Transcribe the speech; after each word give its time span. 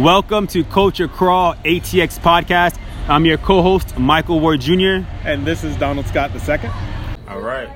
Welcome 0.00 0.46
to 0.46 0.64
Culture 0.64 1.08
Crawl 1.08 1.52
ATX 1.56 2.18
podcast. 2.20 2.80
I'm 3.06 3.26
your 3.26 3.36
co-host 3.36 3.98
Michael 3.98 4.40
Ward 4.40 4.62
Jr. 4.62 5.04
And 5.24 5.46
this 5.46 5.62
is 5.62 5.76
Donald 5.76 6.06
Scott 6.06 6.30
II. 6.34 6.70
All 7.28 7.42
right. 7.42 7.68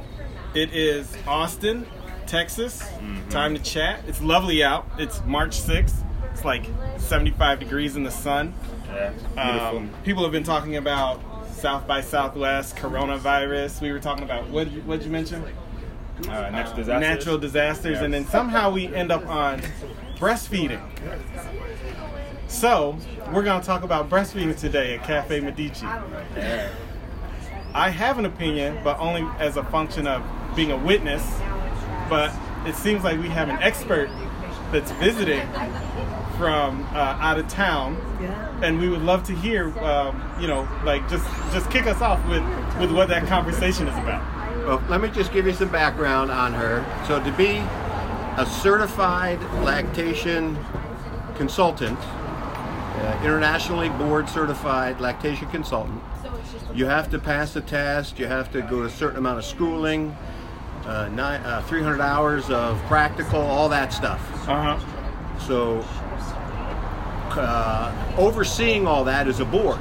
It 0.55 0.73
is 0.73 1.15
Austin, 1.27 1.87
Texas. 2.27 2.83
Mm-hmm. 2.83 3.29
Time 3.29 3.55
to 3.55 3.61
chat. 3.61 4.05
It's 4.09 4.23
lovely 4.23 4.65
out. 4.65 4.87
It's 4.97 5.23
March 5.27 5.61
6th. 5.61 6.03
It's 6.33 6.47
like 6.47 6.65
75 6.97 7.61
degrees 7.61 7.95
in 7.95 8.05
the 8.05 8.11
sun. 8.11 8.55
Yeah. 8.87 9.13
Um, 9.37 9.91
people 10.03 10.23
have 10.23 10.33
been 10.33 10.45
talking 10.45 10.77
about 10.77 11.21
South 11.53 11.87
by 11.87 12.01
Southwest, 12.01 12.75
coronavirus. 12.77 13.83
We 13.83 13.93
were 13.93 14.01
talking 14.01 14.25
about 14.25 14.49
what 14.49 14.69
what 14.87 15.03
you 15.03 15.11
mention? 15.11 15.45
Uh, 16.27 16.49
natural 16.49 16.77
disasters. 16.77 16.87
Natural 16.87 17.39
disasters, 17.39 18.01
and 18.01 18.15
then 18.15 18.25
somehow 18.25 18.71
we 18.71 18.87
end 18.95 19.13
up 19.13 19.27
on 19.27 19.61
breastfeeding. 20.17 20.81
So, 22.55 22.97
we're 23.33 23.43
going 23.43 23.61
to 23.61 23.67
talk 23.67 23.83
about 23.83 24.09
breastfeeding 24.09 24.57
today 24.57 24.95
at 24.95 25.03
Cafe 25.03 25.41
Medici. 25.41 25.85
I 27.75 27.91
have 27.91 28.17
an 28.21 28.27
opinion, 28.27 28.79
but 28.85 28.97
only 29.01 29.29
as 29.41 29.57
a 29.57 29.65
function 29.65 30.07
of 30.07 30.23
being 30.55 30.71
a 30.71 30.77
witness. 30.77 31.29
But 32.09 32.33
it 32.65 32.77
seems 32.77 33.03
like 33.03 33.21
we 33.21 33.29
have 33.29 33.49
an 33.49 33.61
expert 33.61 34.09
that's 34.71 34.93
visiting 34.93 35.43
from 36.39 36.85
uh, 36.95 37.19
out 37.19 37.39
of 37.39 37.49
town, 37.49 37.97
and 38.63 38.81
we 38.81 38.89
would 38.89 39.03
love 39.03 39.25
to 39.25 39.35
hear, 39.35 39.77
um, 39.81 40.23
you 40.41 40.47
know, 40.47 40.67
like 40.85 41.07
just 41.11 41.27
just 41.53 41.69
kick 41.73 41.87
us 41.87 42.01
off 42.01 42.25
with 42.29 42.45
with 42.79 42.93
what 42.93 43.09
that 43.09 43.27
conversation 43.27 43.89
is 43.89 43.99
about. 43.99 44.23
Well, 44.65 44.83
let 44.89 45.01
me 45.01 45.09
just 45.09 45.33
give 45.33 45.45
you 45.45 45.53
some 45.53 45.71
background 45.71 46.31
on 46.31 46.53
her. 46.53 46.87
So, 47.09 47.23
to 47.23 47.33
be 47.33 47.57
a 48.41 48.47
certified 48.47 49.43
lactation 49.65 50.57
consultant, 51.35 51.99
uh, 52.95 53.21
internationally 53.23 53.89
board 53.91 54.29
certified 54.29 55.01
lactation 55.01 55.49
consultant. 55.51 56.03
You 56.75 56.87
have 56.87 57.11
to 57.11 57.19
pass 57.19 57.55
a 57.57 57.61
test, 57.61 58.19
you 58.19 58.27
have 58.27 58.51
to 58.53 58.63
go 58.63 58.81
to 58.81 58.85
a 58.85 58.91
certain 58.91 59.19
amount 59.19 59.39
of 59.39 59.45
schooling, 59.45 60.17
uh, 60.85 61.09
nine, 61.09 61.41
uh, 61.41 61.63
300 61.63 62.01
hours 62.01 62.51
of 62.51 62.81
practical, 62.83 63.41
all 63.41 63.69
that 63.69 63.93
stuff. 63.93 64.21
Uh 64.49 64.77
huh. 64.77 65.39
So, 65.47 65.85
uh, 67.39 68.15
overseeing 68.19 68.87
all 68.87 69.05
that 69.05 69.27
is 69.29 69.41
a 69.41 69.45
board, 69.45 69.81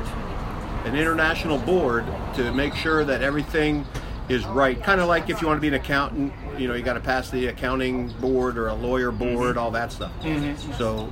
an 0.86 0.95
international 0.95 1.58
board 1.58 2.05
to 2.36 2.52
make 2.52 2.75
sure 2.75 3.03
that 3.05 3.22
everything 3.22 3.86
is 4.30 4.45
right. 4.45 4.81
Kind 4.81 5.02
of 5.02 5.08
like 5.08 5.30
if 5.30 5.42
you 5.42 5.48
want 5.48 5.58
to 5.58 5.61
be 5.61 5.67
an 5.67 5.73
accountant, 5.73 6.33
you 6.58 6.67
know, 6.67 6.73
you 6.73 6.83
got 6.83 6.94
to 6.94 7.00
pass 7.00 7.30
the 7.30 7.48
accounting 7.48 8.09
board 8.20 8.58
or 8.58 8.70
a 8.70 8.73
lawyer 8.73 9.11
board, 9.11 9.52
mm-hmm. 9.52 9.59
all 9.59 9.72
that 9.72 9.92
stuff. 9.92 10.11
Mm-hmm. 10.22 10.73
So 10.73 11.11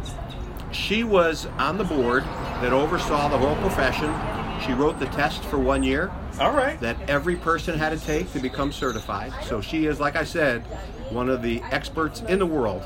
she 0.71 1.03
was 1.03 1.45
on 1.57 1.77
the 1.77 1.83
board 1.83 2.23
that 2.23 2.73
oversaw 2.73 3.27
the 3.29 3.37
whole 3.37 3.55
profession. 3.57 4.13
She 4.65 4.73
wrote 4.73 4.99
the 4.99 5.07
test 5.07 5.43
for 5.45 5.57
one 5.57 5.83
year. 5.83 6.11
All 6.39 6.53
right. 6.53 6.79
That 6.79 6.97
every 7.09 7.35
person 7.35 7.77
had 7.77 7.97
to 7.97 8.05
take 8.05 8.31
to 8.33 8.39
become 8.39 8.71
certified. 8.71 9.33
So 9.43 9.61
she 9.61 9.85
is, 9.85 9.99
like 9.99 10.15
I 10.15 10.23
said, 10.23 10.61
one 11.09 11.29
of 11.29 11.41
the 11.41 11.61
experts 11.71 12.21
in 12.21 12.39
the 12.39 12.45
world 12.45 12.83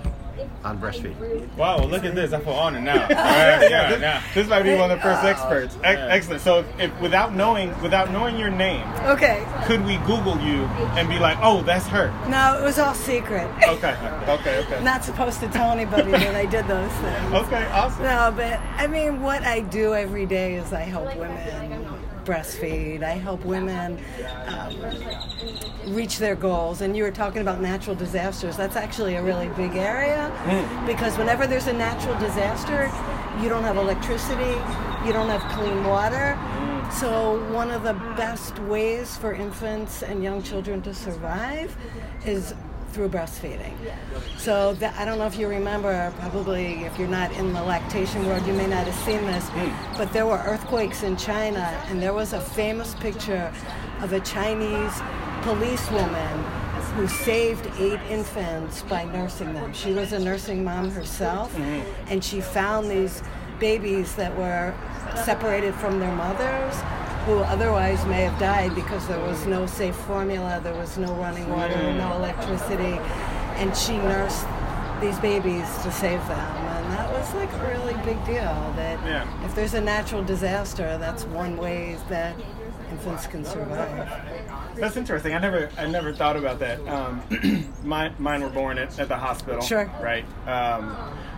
on 0.64 0.80
breastfeeding. 0.80 1.56
Wow, 1.56 1.80
well, 1.80 1.88
look 1.88 2.04
at 2.04 2.16
this. 2.16 2.34
I 2.34 2.40
feel 2.40 2.54
honored 2.54 2.84
now. 2.84 2.96
right, 3.10 3.70
yeah, 3.70 3.90
this, 3.90 4.02
now. 4.02 4.24
this 4.34 4.48
might 4.48 4.64
be 4.64 4.76
one 4.76 4.92
of 4.92 4.98
the 4.98 5.04
first 5.04 5.24
experts. 5.24 5.76
E- 5.78 5.80
excellent. 5.84 6.42
So, 6.42 6.66
if, 6.80 7.00
without 7.02 7.34
knowing 7.34 7.80
without 7.82 8.12
knowing 8.12 8.38
your 8.38 8.50
name, 8.50 8.88
okay, 9.06 9.46
could 9.66 9.86
we 9.86 9.98
Google 10.00 10.40
you 10.40 10.64
and 10.98 11.08
be 11.08 11.20
like, 11.20 11.38
"Oh, 11.42 11.62
that's 11.62 11.88
her"? 11.88 12.08
No, 12.30 12.58
it 12.60 12.64
was 12.64 12.80
all 12.80 12.94
secret. 12.94 13.50
Okay, 13.76 13.98
okay, 14.28 14.60
okay. 14.60 14.84
Not 14.84 15.04
supposed 15.04 15.40
to 15.42 15.48
tell 15.50 15.72
anybody 15.72 16.12
that 16.12 16.34
I 16.36 16.46
did 16.46 16.66
those 16.68 16.92
things. 16.92 17.34
Okay, 17.34 17.66
awesome. 17.72 18.04
No, 18.04 18.32
but 18.36 18.60
I 18.78 18.88
mean, 18.88 19.22
what 19.22 19.44
I 19.44 19.62
do 19.62 19.94
every 19.94 20.26
day 20.26 20.56
is 20.56 20.72
I 20.72 20.82
help 20.82 21.14
women 21.18 21.36
breastfeed. 22.26 23.04
I 23.04 23.12
help 23.12 23.46
women 23.46 24.00
um, 24.48 24.76
reach 25.94 26.18
their 26.18 26.36
goals. 26.36 26.82
And 26.82 26.96
you 26.98 27.04
were 27.04 27.12
talking 27.12 27.42
about 27.42 27.62
natural 27.62 27.96
disasters. 27.96 28.58
That's 28.58 28.76
actually 28.76 29.16
a 29.16 29.24
really 29.24 29.50
big 29.50 29.76
area 29.76 30.32
mm. 30.46 30.88
because 30.88 31.18
whenever 31.18 31.48
there's 31.48 31.68
a 31.68 31.74
natural 31.74 32.18
disaster, 32.20 32.92
you 33.42 33.50
don't 33.50 33.64
have 33.64 33.78
electricity, 33.78 34.56
you 35.06 35.14
don't 35.14 35.30
have 35.30 35.44
clean 35.58 35.84
water. 35.86 36.38
So, 36.92 37.44
one 37.52 37.72
of 37.72 37.84
the 37.84 37.94
best 38.16 38.60
ways 38.60 39.18
for 39.18 39.34
infants 39.34 40.04
and 40.04 40.24
young 40.24 40.44
children 40.44 40.82
to 40.84 40.94
survive 40.94 41.76
is 42.26 42.54
through 42.96 43.10
breastfeeding. 43.10 43.74
So 44.38 44.74
that, 44.76 44.96
I 44.98 45.04
don't 45.04 45.20
know 45.20 45.28
if 45.28 45.38
you 45.38 45.50
remember, 45.50 46.14
probably 46.20 46.86
if 46.86 46.98
you're 46.98 47.10
not 47.10 47.30
in 47.34 47.52
the 47.52 47.62
lactation 47.62 48.26
world, 48.26 48.48
you 48.48 48.54
may 48.54 48.68
not 48.68 48.88
have 48.88 48.96
seen 49.04 49.22
this, 49.26 49.44
mm. 49.50 49.98
but 49.98 50.14
there 50.14 50.26
were 50.26 50.42
earthquakes 50.46 51.04
in 51.04 51.18
China, 51.18 51.60
and 51.88 52.02
there 52.02 52.14
was 52.14 52.32
a 52.32 52.40
famous 52.40 52.96
picture 52.96 53.54
of 54.02 54.14
a 54.14 54.22
Chinese 54.22 54.94
policewoman 55.42 56.44
who 56.96 57.06
saved 57.06 57.70
eight 57.80 58.00
infants 58.10 58.84
by 58.84 59.04
nursing 59.04 59.54
them. 59.54 59.74
She 59.74 59.92
was 59.92 60.14
a 60.14 60.20
nursing 60.20 60.64
mom 60.64 60.90
herself, 60.90 61.54
mm-hmm. 61.54 62.08
and 62.08 62.24
she 62.24 62.40
found 62.40 62.90
these 62.90 63.22
babies 63.60 64.16
that 64.16 64.34
were 64.38 64.74
separated 65.26 65.76
from 65.76 66.00
their 66.00 66.16
mothers 66.16 66.76
who 67.26 67.40
otherwise 67.40 68.06
may 68.06 68.22
have 68.22 68.40
died 68.40 68.76
because 68.76 69.08
there 69.08 69.20
was 69.20 69.46
no 69.48 69.66
safe 69.66 69.96
formula, 69.96 70.60
there 70.64 70.76
was 70.76 70.98
no 70.98 71.12
running 71.16 71.50
water, 71.50 71.74
mm. 71.74 71.98
no 71.98 72.16
electricity, 72.16 73.00
and 73.58 73.76
she 73.76 73.98
nursed 73.98 74.46
these 75.02 75.18
babies 75.20 75.66
to 75.84 75.92
save 75.92 76.20
them. 76.28 76.40
And 76.40 76.94
that 76.94 77.12
was 77.12 77.34
like 77.34 77.52
a 77.52 77.68
really 77.68 77.94
big 78.06 78.24
deal 78.26 78.74
that 78.76 79.04
yeah. 79.06 79.46
if 79.46 79.56
there's 79.56 79.74
a 79.74 79.82
natural 79.82 80.24
disaster, 80.24 80.98
that's 81.00 81.26
one 81.26 81.58
way 81.58 81.98
that 82.10 82.36
infants 82.92 83.26
can 83.26 83.44
survive. 83.44 84.76
That's 84.76 84.96
interesting. 84.96 85.34
I 85.34 85.40
never, 85.40 85.70
I 85.78 85.88
never 85.88 86.14
thought 86.14 86.38
about 86.38 86.60
that. 86.60 86.80
Um, 86.88 87.74
my, 87.84 88.12
mine 88.20 88.44
were 88.44 88.50
born 88.50 88.78
at, 88.78 88.98
at, 89.00 89.08
the 89.08 89.18
hospital. 89.18 89.62
Sure. 89.62 89.92
Right. 90.00 90.26
Um, 90.48 90.96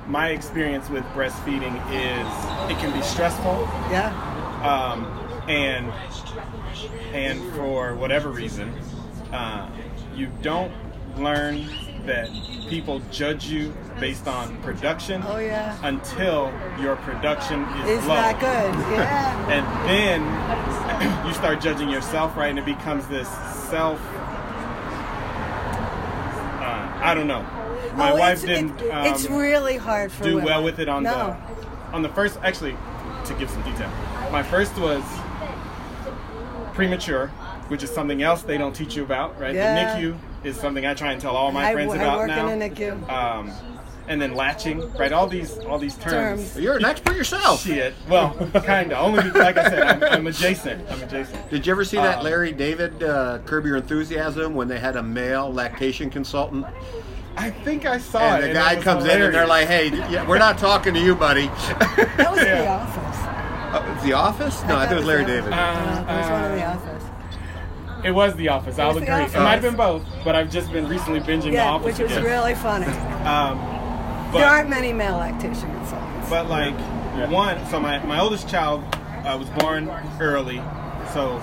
my 0.07 0.29
experience 0.29 0.89
with 0.89 1.03
breastfeeding 1.07 1.75
is 1.91 2.71
it 2.71 2.77
can 2.79 2.91
be 2.93 3.01
stressful. 3.01 3.67
Yeah. 3.89 4.11
Um, 4.63 5.26
and 5.47 5.91
and 7.13 7.41
for 7.53 7.95
whatever 7.95 8.29
reason, 8.29 8.69
uh, 9.31 9.69
you 10.15 10.27
don't 10.41 10.71
learn 11.17 11.67
that 12.05 12.29
people 12.69 13.01
judge 13.11 13.47
you 13.47 13.73
based 13.99 14.27
on 14.27 14.55
production. 14.61 15.23
Oh 15.25 15.37
yeah. 15.37 15.77
Until 15.83 16.53
your 16.79 16.95
production 16.97 17.63
is 17.63 17.97
it's 17.97 18.07
low. 18.07 18.15
not 18.15 18.39
good. 18.39 18.73
Yeah. 18.93 19.51
and 19.51 19.89
then 19.89 20.21
you 21.27 21.33
start 21.33 21.61
judging 21.61 21.89
yourself, 21.89 22.35
right? 22.35 22.49
And 22.49 22.59
it 22.59 22.65
becomes 22.65 23.07
this 23.07 23.27
self. 23.69 23.99
Uh, 26.59 26.99
I 27.03 27.13
don't 27.13 27.27
know. 27.27 27.43
My 27.95 28.11
oh, 28.11 28.17
wife 28.17 28.43
it's, 28.43 28.45
didn't. 28.45 28.81
It, 28.81 28.91
um, 28.91 29.07
it's 29.07 29.29
really 29.29 29.77
hard 29.77 30.11
for 30.11 30.23
do 30.23 30.35
women. 30.35 30.45
well 30.45 30.63
with 30.63 30.79
it 30.79 30.89
on 30.89 31.03
no. 31.03 31.37
the 31.59 31.95
on 31.95 32.01
the 32.01 32.09
first. 32.09 32.37
Actually, 32.43 32.75
to 33.25 33.33
give 33.35 33.49
some 33.49 33.63
detail, 33.63 33.89
my 34.31 34.43
first 34.43 34.77
was 34.77 35.03
premature, 36.77 37.27
which 37.69 37.83
is 37.83 37.89
something 37.89 38.21
else 38.21 38.43
they 38.43 38.57
don't 38.57 38.73
teach 38.73 38.95
you 38.95 39.03
about, 39.03 39.37
right? 39.39 39.53
Yeah. 39.55 39.97
The 39.99 40.01
NICU 40.01 40.17
is 40.45 40.55
something 40.57 40.85
I 40.85 40.93
try 40.93 41.11
and 41.11 41.19
tell 41.19 41.35
all 41.35 41.51
my 41.51 41.69
I, 41.69 41.73
friends 41.73 41.91
I 41.91 41.95
about 41.97 42.19
work 42.19 42.27
now. 42.27 42.47
in 42.47 42.61
a 42.61 42.69
NICU. 42.69 43.09
Um, 43.09 43.51
and 44.07 44.21
then 44.21 44.35
latching, 44.35 44.89
right? 44.93 45.11
All 45.11 45.27
these, 45.27 45.57
all 45.65 45.77
these 45.79 45.95
terms. 45.95 46.53
Terms. 46.53 46.59
You're 46.63 46.77
an 46.77 46.85
expert 46.85 47.17
yourself. 47.17 47.63
Shit. 47.65 47.93
Well, 48.07 48.33
kind 48.63 48.93
of. 48.93 49.03
Only 49.03 49.23
because, 49.23 49.41
like 49.41 49.57
I 49.57 49.69
said, 49.69 49.81
I'm, 49.83 50.03
I'm, 50.03 50.27
adjacent. 50.27 50.89
I'm 50.89 51.01
adjacent. 51.01 51.49
Did 51.49 51.65
you 51.65 51.71
ever 51.71 51.83
see 51.83 51.97
that 51.97 52.19
Um, 52.19 52.23
Larry 52.23 52.53
David 52.53 53.03
uh, 53.03 53.39
Curb 53.39 53.65
Your 53.65 53.75
Enthusiasm 53.75 54.53
when 54.53 54.69
they 54.69 54.79
had 54.79 54.95
a 54.95 55.03
male 55.03 55.51
lactation 55.51 56.09
consultant? 56.09 56.65
I 57.35 57.49
think 57.49 57.85
I 57.85 57.97
saw 57.97 58.37
it. 58.37 58.43
and 58.43 58.43
it. 58.45 58.47
the 58.49 58.53
guy 58.53 58.73
it 58.73 58.75
was 58.77 58.83
comes 58.85 59.05
in 59.05 59.21
and 59.21 59.33
they're 59.33 59.45
like, 59.45 59.67
"Hey, 59.67 59.89
yeah, 59.89 60.25
we're 60.25 60.39
not 60.39 60.57
talking 60.57 60.93
to 60.93 60.99
you, 61.01 61.13
buddy." 61.13 61.47
That 61.47 62.27
was 62.31 62.39
in 62.39 62.45
the 62.45 62.67
office. 62.67 63.36
Uh, 63.73 64.03
the 64.05 64.13
Office? 64.13 64.63
No, 64.63 64.77
I, 64.77 64.85
thought 64.85 64.93
it 64.93 64.95
was 64.97 65.05
Larry 65.05 65.23
the 65.25 65.31
David. 65.33 65.53
Uh, 65.53 65.55
Uh, 65.55 66.01
it 66.01 66.17
was 66.21 66.29
one 66.31 66.43
in 66.45 66.51
the 66.57 66.63
uh, 66.63 66.73
office. 66.73 67.03
It 68.05 68.11
was 68.11 68.35
The 68.35 68.49
Office. 68.49 68.79
I'll 68.79 68.97
agree. 68.97 69.09
Office. 69.09 69.33
It 69.35 69.39
might 69.39 69.51
have 69.53 69.61
been 69.63 69.75
both, 69.75 70.03
but 70.23 70.35
I've 70.35 70.49
just 70.51 70.71
been 70.71 70.87
recently 70.87 71.19
binging 71.19 71.43
The 71.45 71.51
Yeah, 71.53 71.65
Office 71.71 71.97
which 71.97 72.07
was 72.07 72.11
again. 72.17 72.23
really 72.23 72.55
funny. 72.55 72.85
Um, 72.85 73.57
but, 74.31 74.39
there 74.39 74.47
aren't 74.47 74.69
many 74.69 74.93
male 74.93 75.17
lactation 75.17 75.69
consultants. 75.73 76.29
But 76.29 76.47
like 76.47 76.75
one, 77.31 77.65
so 77.67 77.79
my, 77.79 77.97
my 78.05 78.19
oldest 78.19 78.47
child 78.47 78.83
uh, 79.25 79.35
was 79.37 79.49
born 79.61 79.89
early, 80.21 80.57
so 81.13 81.39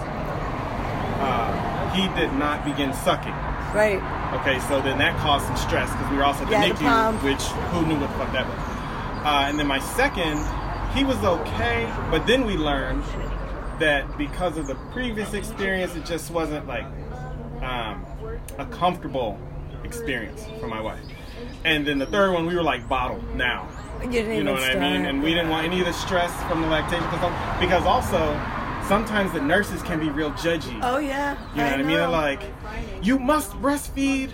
uh, 1.21 1.91
he 1.93 2.07
did 2.19 2.33
not 2.35 2.65
begin 2.65 2.93
sucking. 2.93 3.33
right. 3.75 4.01
Okay, 4.41 4.59
so 4.69 4.81
then 4.81 4.99
that 4.99 5.17
caused 5.21 5.47
some 5.47 5.57
stress 5.57 5.91
because 5.93 6.11
we 6.11 6.17
were 6.17 6.25
also 6.25 6.43
at 6.43 6.47
the 6.49 6.53
Yeah, 6.55 6.69
NICU, 6.71 6.77
pump. 6.79 7.23
which 7.23 7.43
who 7.71 7.87
knew 7.87 7.99
what 8.01 8.11
the 8.11 8.19
fuck 8.19 8.33
that 8.33 8.47
was. 8.49 8.59
Uh, 9.25 9.47
and 9.49 9.59
then 9.59 9.67
my 9.67 9.79
second, 9.79 10.39
he 10.95 11.05
was 11.05 11.17
okay, 11.25 11.93
but 12.11 12.27
then 12.27 12.47
we 12.47 12.57
learned 12.57 13.03
that 13.81 14.17
because 14.17 14.57
of 14.57 14.67
the 14.67 14.77
previous 14.93 15.35
experience, 15.35 15.95
it 15.97 16.07
just 16.07 16.31
wasn't 16.31 16.67
like 16.67 16.87
um, 17.63 18.05
a 18.59 18.67
comfortable 18.67 19.39
experience 19.83 20.47
for 20.61 20.69
my 20.69 20.81
wife. 20.81 21.05
And 21.65 21.87
then 21.87 21.99
the 21.99 22.07
third 22.07 22.33
one, 22.33 22.47
we 22.47 22.55
were 22.55 22.63
like 22.63 22.89
bottle 22.89 23.23
now. 23.35 23.69
You 24.03 24.21
You 24.21 24.45
know 24.45 24.53
what 24.53 24.63
I 24.63 24.75
mean? 24.75 25.07
And 25.07 25.23
we 25.23 25.31
didn't 25.31 25.49
want 25.51 25.67
any 25.67 25.81
of 25.81 25.87
the 25.87 25.93
stress 25.93 26.33
from 26.45 26.63
the 26.63 26.69
lactation 26.69 27.05
because, 27.11 27.61
because 27.61 27.85
also 27.85 28.41
sometimes 28.87 29.33
the 29.33 29.41
nurses 29.41 29.83
can 29.83 29.99
be 29.99 30.11
real 30.11 30.31
judgy. 30.33 30.79
Oh 30.83 30.99
yeah. 30.99 31.37
You 31.53 31.57
know 31.57 31.65
what 31.65 31.73
I 31.73 31.77
mean? 31.79 31.97
They're 31.97 32.09
like, 32.09 32.43
you 33.03 33.19
must 33.19 33.53
breastfeed. 33.53 34.31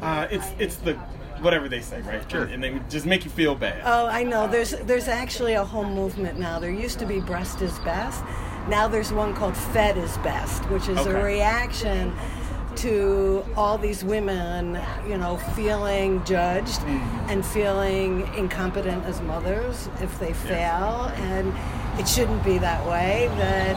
Uh, 0.00 0.26
it's 0.30 0.46
it's 0.58 0.76
the 0.76 0.98
whatever 1.42 1.68
they 1.68 1.80
say, 1.80 2.00
right? 2.02 2.28
Sure. 2.30 2.44
And 2.44 2.62
they 2.62 2.80
just 2.88 3.06
make 3.06 3.24
you 3.24 3.30
feel 3.30 3.54
bad. 3.54 3.82
Oh, 3.84 4.06
I 4.06 4.22
know. 4.22 4.46
There's 4.48 4.70
there's 4.70 5.08
actually 5.08 5.54
a 5.54 5.64
whole 5.64 5.84
movement 5.84 6.38
now. 6.38 6.58
There 6.58 6.70
used 6.70 6.98
to 7.00 7.06
be 7.06 7.20
breast 7.20 7.62
is 7.62 7.78
best. 7.80 8.22
Now 8.68 8.88
there's 8.88 9.12
one 9.12 9.34
called 9.34 9.56
fed 9.56 9.96
is 9.96 10.16
best, 10.18 10.68
which 10.70 10.88
is 10.88 10.98
Okay. 10.98 11.10
a 11.10 11.24
reaction 11.24 12.14
to 12.76 13.44
all 13.56 13.76
these 13.76 14.02
women, 14.02 14.80
you 15.06 15.18
know, 15.18 15.36
feeling 15.54 16.24
judged 16.24 16.80
mm-hmm. 16.80 17.30
and 17.30 17.44
feeling 17.44 18.26
incompetent 18.34 19.04
as 19.04 19.20
mothers 19.20 19.88
if 20.00 20.18
they 20.18 20.32
fail 20.32 21.12
and 21.16 21.52
it 21.98 22.08
shouldn't 22.08 22.42
be 22.42 22.56
that 22.58 22.86
way 22.86 23.28
that 23.36 23.76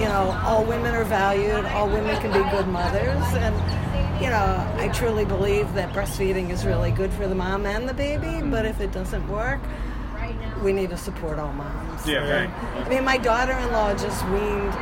you 0.00 0.06
know 0.06 0.30
all 0.44 0.64
women 0.64 0.94
are 0.94 1.04
valued 1.04 1.64
all 1.66 1.88
women 1.88 2.16
can 2.20 2.32
be 2.32 2.48
good 2.50 2.68
mothers 2.68 3.24
and 3.34 3.54
you 4.20 4.28
know 4.28 4.74
i 4.78 4.88
truly 4.88 5.24
believe 5.24 5.72
that 5.74 5.92
breastfeeding 5.92 6.50
is 6.50 6.64
really 6.66 6.90
good 6.90 7.12
for 7.12 7.26
the 7.28 7.34
mom 7.34 7.66
and 7.66 7.88
the 7.88 7.94
baby 7.94 8.40
but 8.48 8.64
if 8.64 8.80
it 8.80 8.90
doesn't 8.92 9.26
work 9.28 9.60
we 10.62 10.72
need 10.72 10.90
to 10.90 10.96
support 10.96 11.38
all 11.38 11.52
moms 11.52 12.06
Yeah, 12.06 12.28
right. 12.28 12.50
i 12.84 12.88
mean 12.88 13.04
my 13.04 13.16
daughter-in-law 13.18 13.94
just 13.94 14.24
weaned 14.28 14.74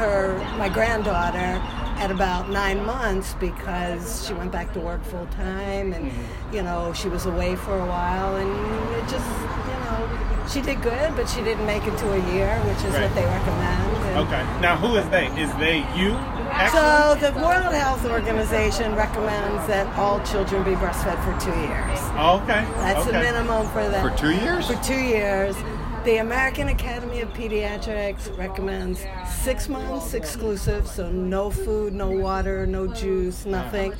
her 0.00 0.36
my 0.58 0.68
granddaughter 0.68 1.60
at 1.96 2.10
about 2.10 2.50
nine 2.50 2.84
months 2.84 3.34
because 3.34 4.26
she 4.26 4.34
went 4.34 4.50
back 4.52 4.72
to 4.74 4.80
work 4.80 5.02
full 5.04 5.26
time 5.26 5.92
and 5.92 6.10
Mm-hmm. 6.10 6.54
you 6.56 6.62
know 6.62 6.92
she 6.92 7.08
was 7.08 7.24
away 7.26 7.56
for 7.56 7.78
a 7.78 7.86
while 7.86 8.36
and 8.36 8.50
it 8.96 9.08
just 9.08 9.26
you 9.70 9.78
know 9.84 10.46
she 10.52 10.60
did 10.60 10.82
good 10.82 11.14
but 11.16 11.26
she 11.28 11.40
didn't 11.42 11.64
make 11.66 11.84
it 11.86 11.96
to 11.98 12.12
a 12.12 12.34
year 12.34 12.54
which 12.68 12.78
is 12.84 12.92
Right. 12.92 13.04
what 13.04 13.14
they 13.14 13.24
recommend 13.24 13.93
Okay. 14.16 14.42
Now, 14.60 14.76
who 14.76 14.96
is 14.96 15.08
they? 15.10 15.26
Is 15.40 15.52
they 15.56 15.78
you? 15.98 16.12
Actually? 16.56 16.80
so 16.80 17.32
the 17.32 17.38
world 17.40 17.74
health 17.74 18.04
organization 18.06 18.94
recommends 18.94 19.66
that 19.66 19.86
all 19.98 20.20
children 20.24 20.62
be 20.62 20.70
breastfed 20.72 21.18
for 21.24 21.44
two 21.44 21.50
years 21.58 21.98
Oh, 22.16 22.40
okay. 22.44 22.64
that's 22.76 23.00
okay. 23.08 23.10
the 23.10 23.18
minimum 23.18 23.66
for 23.68 23.88
the 23.88 24.00
For 24.00 24.16
two 24.16 24.30
years? 24.30 24.68
for 24.68 24.76
two 24.84 25.00
years. 25.00 25.56
The 26.04 26.18
American 26.18 26.68
Academy 26.68 27.22
of 27.22 27.30
Pediatrics 27.30 28.36
recommends 28.38 29.04
six 29.42 29.68
months 29.70 30.12
exclusive, 30.14 30.86
so 30.86 31.10
no 31.10 31.50
food, 31.50 31.92
no 31.94 32.10
water, 32.10 32.66
no 32.66 32.86
juice, 32.86 33.46
nothing, 33.46 33.94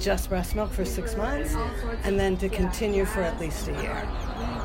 just 0.00 0.28
breast 0.28 0.56
milk 0.56 0.72
for 0.72 0.84
six 0.84 1.16
months, 1.16 1.54
and 2.02 2.18
then 2.18 2.36
to 2.38 2.48
continue 2.48 3.04
for 3.04 3.22
at 3.22 3.38
least 3.40 3.68
a 3.68 3.72
year. 3.80 4.06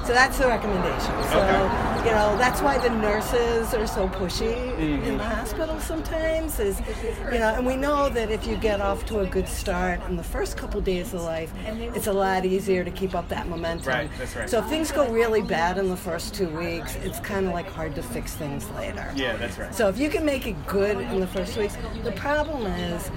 So 0.05 0.11
that's 0.11 0.37
the 0.37 0.47
recommendation. 0.47 1.13
So, 1.31 1.39
Okay. 1.39 2.09
you 2.09 2.11
know, 2.11 2.37
that's 2.37 2.61
why 2.61 2.77
the 2.77 2.89
nurses 2.89 3.73
are 3.73 3.87
so 3.87 4.09
pushy 4.09 4.77
in 4.77 4.99
mm-hmm. 4.99 5.17
the 5.17 5.23
hospital 5.23 5.79
sometimes 5.79 6.59
is, 6.59 6.81
you 7.31 7.39
know, 7.39 7.53
and 7.55 7.65
we 7.65 7.77
know 7.77 8.09
that 8.09 8.29
if 8.29 8.45
you 8.45 8.57
get 8.57 8.81
off 8.81 9.05
to 9.05 9.19
a 9.19 9.25
good 9.25 9.47
start 9.47 10.01
in 10.09 10.17
the 10.17 10.23
first 10.23 10.57
couple 10.57 10.81
days 10.81 11.13
of 11.13 11.21
life, 11.21 11.53
it's 11.95 12.07
a 12.07 12.13
lot 12.13 12.43
easier 12.43 12.83
to 12.83 12.91
keep 12.91 13.15
up 13.15 13.29
that 13.29 13.47
momentum. 13.47 13.93
Right, 13.93 14.09
that's 14.17 14.35
right. 14.35 14.49
So 14.49 14.59
if 14.59 14.65
things 14.65 14.91
go 14.91 15.09
really 15.09 15.41
bad 15.41 15.77
in 15.77 15.87
the 15.87 15.97
first 15.97 16.33
two 16.33 16.49
weeks, 16.49 16.97
it's 16.97 17.21
kind 17.21 17.47
of 17.47 17.53
like 17.53 17.69
hard 17.69 17.95
to 17.95 18.03
fix 18.03 18.33
things 18.33 18.69
later. 18.71 19.09
Yeah, 19.15 19.37
that's 19.37 19.57
right. 19.57 19.73
So 19.73 19.87
if 19.87 19.97
you 19.97 20.09
can 20.09 20.25
make 20.25 20.47
it 20.47 20.67
good 20.67 20.97
in 20.97 21.21
the 21.21 21.27
first 21.27 21.55
weeks, 21.55 21.77
the 22.03 22.11
problem 22.11 22.65
is 22.65 23.09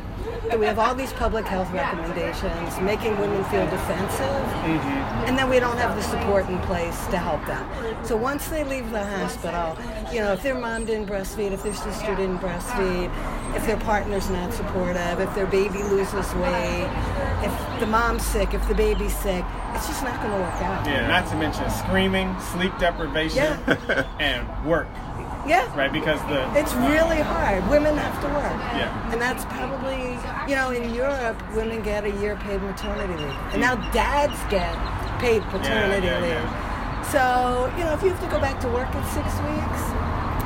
we 0.59 0.67
have 0.67 0.79
all 0.79 0.95
these 0.95 1.13
public 1.13 1.45
health 1.45 1.71
recommendations 1.73 2.81
making 2.81 3.19
women 3.19 3.45
feel 3.45 3.65
defensive, 3.69 4.47
mm-hmm. 4.65 5.27
and 5.27 5.37
then 5.37 5.49
we 5.51 5.61
don't 5.61 5.77
have 5.77 5.97
the 5.97 6.03
support 6.03 6.49
in 6.49 6.59
place 6.61 6.97
to 7.09 7.19
help 7.19 7.45
them. 7.47 8.05
So 8.05 8.17
once 8.17 8.49
they 8.49 8.65
leave 8.65 8.91
the 8.91 9.05
hospital, 9.05 9.77
you 10.13 10.21
know, 10.21 10.33
if 10.33 10.43
their 10.43 10.55
mom 10.55 10.85
didn't 10.85 11.09
breastfeed, 11.09 11.53
if 11.53 11.63
their 11.63 11.75
sister 11.75 12.15
didn't 12.15 12.39
breastfeed, 12.39 13.11
if 13.57 13.67
their 13.67 13.79
partner's 13.79 14.31
not 14.31 14.53
supportive, 14.53 15.21
if 15.21 15.35
their 15.35 15.47
baby 15.47 15.83
loses 15.83 16.33
weight, 16.35 16.91
if 17.43 17.81
the 17.81 17.87
mom's 17.87 18.25
sick, 18.25 18.55
if 18.55 18.67
the 18.69 18.75
baby's 18.75 19.17
sick, 19.17 19.45
it's 19.75 19.87
just 19.89 20.03
not 20.03 20.21
going 20.23 20.33
to 20.33 20.39
work 20.39 20.63
out. 20.63 20.87
Yeah, 20.87 21.07
not 21.07 21.29
to 21.29 21.37
mention 21.37 21.69
screaming, 21.71 22.35
sleep 22.53 22.73
deprivation, 22.79 23.59
and 24.19 24.67
work, 24.67 24.89
Yeah. 25.47 25.67
right? 25.77 25.93
Because 25.93 26.21
the 26.23 26.43
It's 26.59 26.75
really 26.75 27.21
hard. 27.21 27.69
Women 27.69 27.97
have 27.97 28.21
to 28.23 28.29
work. 28.29 28.61
Yeah. 28.75 29.13
And 29.13 29.21
that's 29.21 29.45
probably, 29.47 30.19
you 30.49 30.57
know, 30.57 30.71
in 30.71 30.95
Europe, 30.95 31.41
women 31.55 31.83
get 31.83 32.05
a 32.05 32.11
year 32.11 32.37
paid 32.37 32.63
maternity 32.63 33.15
leave. 33.15 33.31
And 33.53 33.63
mm. 33.63 33.67
now 33.67 33.75
dads 33.93 34.39
get 34.51 34.75
paid 35.21 35.43
paternity 35.45 36.07
yeah, 36.07 36.21
leave. 36.21 36.31
yeah. 36.31 37.03
So, 37.13 37.73
you 37.79 37.85
know, 37.85 37.93
if 37.95 38.03
you 38.03 38.11
have 38.11 38.21
to 38.21 38.31
go 38.31 38.41
back 38.41 38.61
to 38.61 38.69
work 38.69 38.93
in 38.95 39.05
six 39.15 39.27
weeks, 39.47 39.83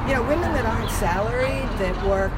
you 0.07 0.15
know, 0.15 0.23
women 0.29 0.53
that 0.53 0.67
aren't 0.67 0.91
salaried, 0.91 1.69
that 1.79 1.97
work, 2.07 2.33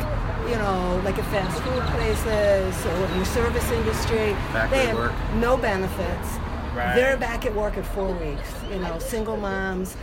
you 0.48 0.56
know, 0.56 1.00
like 1.04 1.18
at 1.18 1.24
fast 1.26 1.60
food 1.62 1.82
places 1.94 2.86
or 2.86 3.12
in 3.12 3.18
the 3.18 3.26
service 3.26 3.68
industry, 3.70 4.34
Factory 4.52 4.78
they 4.78 4.86
have 4.86 4.96
work. 4.96 5.12
no 5.36 5.56
benefits. 5.56 6.28
Right. 6.74 6.94
They're 6.94 7.16
back 7.16 7.44
at 7.44 7.54
work 7.54 7.76
at 7.76 7.86
four 7.86 8.12
weeks. 8.14 8.48
You 8.70 8.78
know, 8.78 8.98
single 8.98 9.36
moms. 9.36 9.96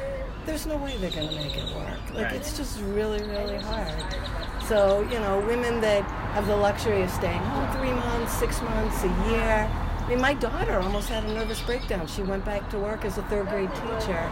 There's 0.46 0.66
no 0.66 0.78
way 0.78 0.98
they're 0.98 1.12
going 1.12 1.30
to 1.30 1.36
make 1.36 1.56
it 1.58 1.76
work. 1.76 2.00
Like 2.14 2.26
Right. 2.26 2.36
it's 2.36 2.58
just 2.58 2.80
really, 2.82 3.22
really 3.24 3.58
hard. 3.58 3.94
So 4.68 5.02
you 5.12 5.20
know, 5.20 5.40
women 5.48 5.82
that 5.82 6.04
have 6.34 6.48
the 6.48 6.56
luxury 6.56 7.02
of 7.02 7.10
staying 7.12 7.40
home 7.40 7.78
three 7.78 7.92
months, 7.92 8.34
six 8.34 8.62
months, 8.62 9.04
a 9.04 9.30
year. 9.30 9.70
I 9.72 10.10
mean, 10.10 10.22
my 10.22 10.34
daughter 10.34 10.80
almost 10.80 11.10
had 11.10 11.24
a 11.24 11.34
nervous 11.34 11.62
breakdown. 11.62 12.08
She 12.08 12.24
went 12.24 12.44
back 12.44 12.68
to 12.72 12.80
work 12.80 13.06
as 13.06 13.18
a 13.18 13.24
third 13.24 13.48
grade 13.50 13.70
teacher 13.76 14.30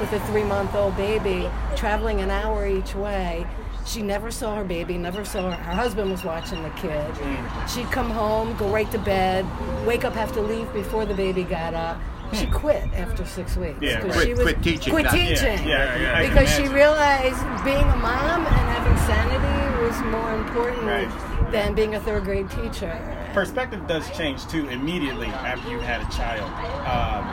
with 0.00 0.10
a 0.14 0.20
three-month-old 0.20 0.96
baby, 0.96 1.50
traveling 1.76 2.22
an 2.22 2.30
hour 2.30 2.66
each 2.66 2.94
way. 2.94 3.46
She 3.84 4.00
never 4.00 4.30
saw 4.30 4.54
her 4.56 4.64
baby, 4.64 4.96
never 4.96 5.24
saw 5.26 5.50
her. 5.50 5.56
Her 5.56 5.72
husband 5.74 6.10
was 6.10 6.24
watching 6.24 6.62
the 6.62 6.70
kid. 6.70 7.12
Mm. 7.14 7.68
She'd 7.68 7.90
come 7.90 8.08
home, 8.08 8.56
go 8.56 8.68
right 8.68 8.90
to 8.92 8.98
bed, 8.98 9.44
wake 9.86 10.04
up, 10.04 10.14
have 10.14 10.32
to 10.34 10.40
leave 10.40 10.72
before 10.72 11.04
the 11.04 11.14
baby 11.14 11.42
got 11.44 11.74
up. 11.74 11.98
She 12.32 12.46
quit 12.46 12.84
after 12.94 13.24
six 13.26 13.56
weeks. 13.56 13.78
Yeah, 13.80 13.98
right. 14.06 14.12
she 14.26 14.34
Quit- 14.34 14.42
quit 14.42 14.62
teaching, 14.62 14.92
Quit 14.92 15.08
teaching. 15.10 15.66
yeah, 15.66 15.98
yeah, 15.98 16.28
because 16.28 16.48
she 16.54 16.68
realized 16.68 17.38
being 17.64 17.82
a 17.82 17.96
mom 17.96 18.46
and 18.46 18.68
having 18.70 18.96
sanity 19.06 19.82
was 19.82 20.00
more 20.12 20.34
important 20.34 20.84
Right. 20.84 21.50
than 21.52 21.74
being 21.74 21.94
a 21.96 22.00
third 22.00 22.24
grade 22.24 22.48
teacher. 22.50 22.94
perspective 23.34 23.86
does 23.86 24.08
change 24.16 24.46
too 24.48 24.68
immediately 24.68 25.28
after 25.28 25.70
you 25.70 25.78
had 25.80 26.00
a 26.02 26.10
child. 26.10 26.50
Um, 26.86 27.24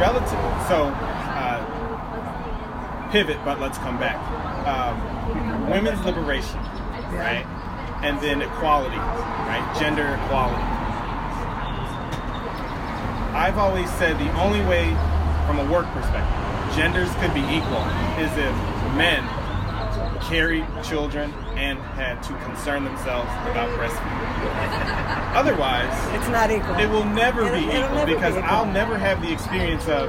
relative, 0.00 0.38
so 0.68 0.90
uh, 1.38 3.08
pivot, 3.10 3.38
but 3.44 3.60
let's 3.60 3.78
come 3.78 3.98
back. 3.98 4.16
Um, 4.66 5.70
women's 5.70 6.04
liberation, 6.04 6.58
right, 7.14 7.46
and 8.02 8.20
then 8.20 8.42
equality, 8.42 8.96
right, 8.96 9.76
gender 9.78 10.18
equality. 10.24 10.62
I've 13.36 13.58
always 13.58 13.90
said 13.92 14.18
the 14.18 14.32
only 14.40 14.60
way, 14.62 14.88
from 15.46 15.58
a 15.60 15.70
work 15.70 15.86
perspective, 15.92 16.74
genders 16.74 17.10
could 17.20 17.32
be 17.34 17.40
equal 17.52 17.84
is 18.18 18.32
if 18.36 18.54
men 18.96 19.22
carried 20.22 20.64
children 20.82 21.32
and 21.54 21.78
had 21.78 22.22
to 22.24 22.32
concern 22.44 22.84
themselves 22.84 23.28
about 23.50 23.68
breastfeeding. 23.78 25.34
Otherwise, 25.36 25.92
It's 26.18 26.28
not 26.28 26.50
equal. 26.50 26.74
it 26.76 26.88
will 26.88 27.04
never 27.04 27.42
It'll- 27.42 27.60
be 27.60 27.66
it'll 27.68 27.80
equal 27.84 27.94
never 27.94 28.06
be 28.06 28.14
because 28.14 28.36
equal. 28.36 28.50
I'll 28.50 28.66
never 28.72 28.96
have 28.98 29.20
the 29.22 29.30
experience 29.32 29.86
of 29.88 30.08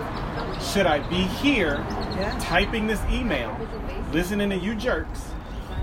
should 0.74 0.88
I 0.88 1.00
be 1.10 1.16
here 1.24 1.86
Yeah. 2.18 2.36
typing 2.40 2.88
this 2.88 3.02
email, 3.12 3.56
listening 4.14 4.50
to 4.52 4.56
you 4.58 4.74
jerks, 4.74 5.22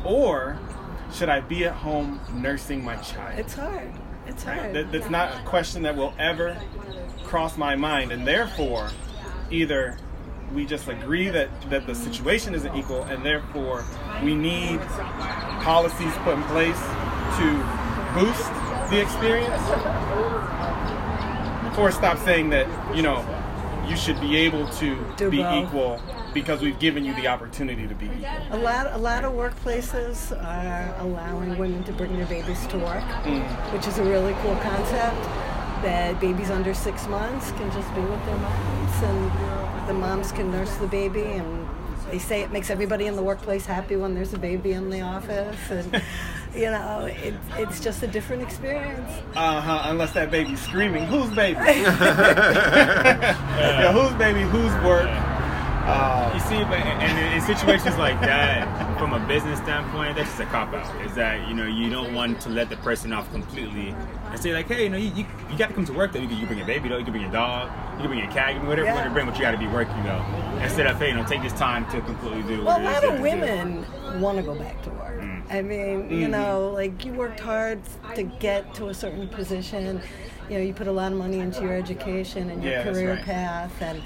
or 0.05 0.59
should 1.13 1.29
I 1.29 1.41
be 1.41 1.65
at 1.67 1.75
home 1.75 2.19
nursing 2.33 2.83
my 2.85 2.97
child? 2.97 3.39
It's 3.39 3.55
hard. 3.55 3.93
It's 4.27 4.43
hard. 4.43 4.73
That, 4.75 4.91
that's 4.91 5.11
not 5.11 5.29
a 5.37 5.43
question 5.45 5.83
that 5.83 5.95
will 5.95 6.15
ever 6.19 6.57
cross 7.35 7.59
my 7.59 7.75
mind, 7.75 8.13
and 8.13 8.25
therefore, 8.25 8.89
either 9.51 9.99
we 10.55 10.65
just 10.65 10.87
agree 10.87 11.29
that, 11.29 11.49
that 11.69 11.85
the 11.85 11.93
situation 11.93 12.55
isn't 12.55 12.77
equal, 12.77 13.03
and 13.03 13.27
therefore 13.27 13.85
we 14.23 14.37
need 14.37 14.81
policies 15.61 16.13
put 16.23 16.35
in 16.35 16.43
place 16.45 16.79
to 17.39 17.47
boost 18.15 18.53
the 18.89 19.03
experience, 19.03 19.63
or 21.77 21.91
stop 21.91 22.19
saying 22.19 22.51
that 22.51 22.69
you 22.95 23.03
know 23.03 23.27
you 23.89 23.97
should 23.97 24.21
be 24.21 24.37
able 24.37 24.69
to 24.69 24.97
Do 25.17 25.29
be 25.29 25.39
both. 25.39 25.67
equal 25.67 26.03
because 26.35 26.63
we've 26.63 26.79
given 26.79 27.05
you 27.05 27.17
the 27.17 27.27
opportunity 27.27 27.89
to 27.89 27.97
be 27.97 28.07
equal. 28.07 28.29
A 28.53 28.59
lot, 28.59 28.87
a 28.93 28.99
lot 28.99 29.25
of 29.25 29.33
workplaces 29.33 30.31
are 30.41 30.95
allowing 31.01 31.59
women 31.59 31.83
to 31.83 31.93
bring 31.95 32.17
their 32.17 32.27
babies 32.27 32.65
to 32.69 32.79
work, 32.79 33.03
mm. 33.25 33.73
which 33.73 33.89
is 33.89 33.99
a 33.99 34.05
really 34.05 34.35
cool 34.43 34.55
concept. 34.59 35.54
That 35.85 36.19
babies 36.19 36.51
under 36.51 36.73
six 36.73 37.07
months 37.09 37.51
can 37.53 37.71
just 37.73 37.95
be 37.95 38.01
with 38.01 38.25
their 38.25 38.37
moms, 38.39 39.03
and 39.03 39.89
the 39.89 39.93
moms 39.95 40.33
can 40.33 40.51
nurse 40.51 40.75
the 40.77 40.87
baby 40.87 41.23
and 41.23 41.69
they 42.11 42.19
say 42.19 42.43
it 42.43 42.51
makes 42.53 42.71
everybody 42.71 43.07
in 43.07 43.17
the 43.17 43.23
workplace 43.23 43.65
happy 43.67 43.97
when 43.97 44.15
there's 44.15 44.33
a 44.35 44.39
baby 44.39 44.73
in 44.73 44.89
the 44.91 45.01
office, 45.03 45.57
and 45.71 46.03
you 46.55 46.71
know, 46.71 47.07
it, 47.11 47.35
it's 47.59 47.81
just 47.81 48.03
a 48.03 48.07
different 48.07 48.43
experience. 48.43 49.11
Uh 49.35 49.61
huh. 49.61 49.83
Unless 49.91 50.13
that 50.13 50.31
baby's 50.31 50.61
screaming, 50.63 51.05
whose 51.07 51.31
baby? 51.35 51.59
yeah, 51.67 52.63
whose 53.93 54.13
baby? 54.19 54.43
Whose 54.43 54.73
work? 54.85 55.09
Uh, 55.87 56.31
You 56.35 56.41
see, 56.41 56.65
but 56.65 56.79
and 56.79 57.19
in, 57.19 57.33
in 57.35 57.41
situations 57.43 57.97
like 57.99 58.19
that, 58.21 58.67
from 59.05 59.23
a 59.23 59.27
business 59.29 59.59
standpoint, 59.59 60.17
that's 60.17 60.31
just 60.31 60.41
a 60.41 60.47
cop 60.47 60.73
out. 60.73 61.05
Is 61.05 61.15
that 61.15 61.47
you 61.47 61.55
know 61.55 61.67
you 61.67 61.91
don't 61.91 62.15
want 62.15 62.41
to 62.41 62.49
let 62.49 62.71
the 62.71 62.77
person 62.79 63.13
off 63.13 63.31
completely 63.33 63.95
and 64.31 64.41
say 64.41 64.55
like, 64.55 64.67
hey, 64.67 64.85
you 64.85 64.89
know, 64.89 64.97
you, 64.97 65.11
you, 65.11 65.27
you 65.51 65.59
got 65.59 65.69
to 65.69 65.75
come 65.75 65.85
to 65.85 65.93
work 65.93 66.13
though. 66.15 66.21
You 66.21 66.27
can, 66.27 66.39
you 66.39 66.47
bring 66.47 66.59
your 66.59 66.67
baby 66.67 66.89
though. 66.89 66.97
You 66.97 67.05
can 67.05 67.13
bring 67.13 67.23
your 67.23 67.33
dog. 67.33 67.71
You 67.97 67.99
can 67.99 68.07
bring 68.07 68.21
your 68.21 68.31
cat. 68.31 68.55
You 68.55 68.61
can 68.61 68.69
whatever 68.71 68.89
you 68.89 68.95
want 68.95 69.07
to 69.07 69.13
bring, 69.13 69.27
but 69.27 69.35
you 69.37 69.43
got 69.43 69.51
to 69.51 69.59
be 69.59 69.67
working 69.67 70.03
though. 70.05 70.25
Instead 70.63 70.87
of 70.87 70.97
hey, 70.97 71.11
you 71.11 71.17
know, 71.17 71.25
take 71.27 71.43
this 71.43 71.53
time 71.53 71.85
to 71.91 72.01
completely 72.01 72.45
do. 72.45 72.65
Well, 72.65 72.81
what 72.81 72.81
a 72.81 72.85
lot 72.85 73.05
of 73.05 73.17
you 73.17 73.23
women 73.23 74.21
want 74.23 74.39
to 74.39 74.43
go 74.43 74.55
back 74.55 74.83
to 74.85 74.91
work. 74.91 75.21
Mm. 75.21 75.53
I 75.53 75.61
mean, 75.61 76.11
you 76.11 76.29
know, 76.29 76.71
like 76.73 77.05
you 77.05 77.13
worked 77.13 77.41
hard 77.41 77.83
to 78.15 78.23
get 78.23 78.73
to 78.77 78.89
a 78.89 78.95
certain 78.95 79.29
position. 79.29 80.01
You 80.49 80.59
know, 80.59 80.65
you 80.65 80.75
put 80.75 80.87
a 80.89 80.93
lot 80.93 81.11
of 81.11 81.19
money 81.19 81.39
into 81.39 81.63
your 81.63 81.75
education 81.75 82.51
and 82.51 82.63
your 82.63 82.73
Yeah, 82.75 82.83
career 82.85 83.15
right. 83.15 83.25
path, 83.25 83.73
and 83.81 84.03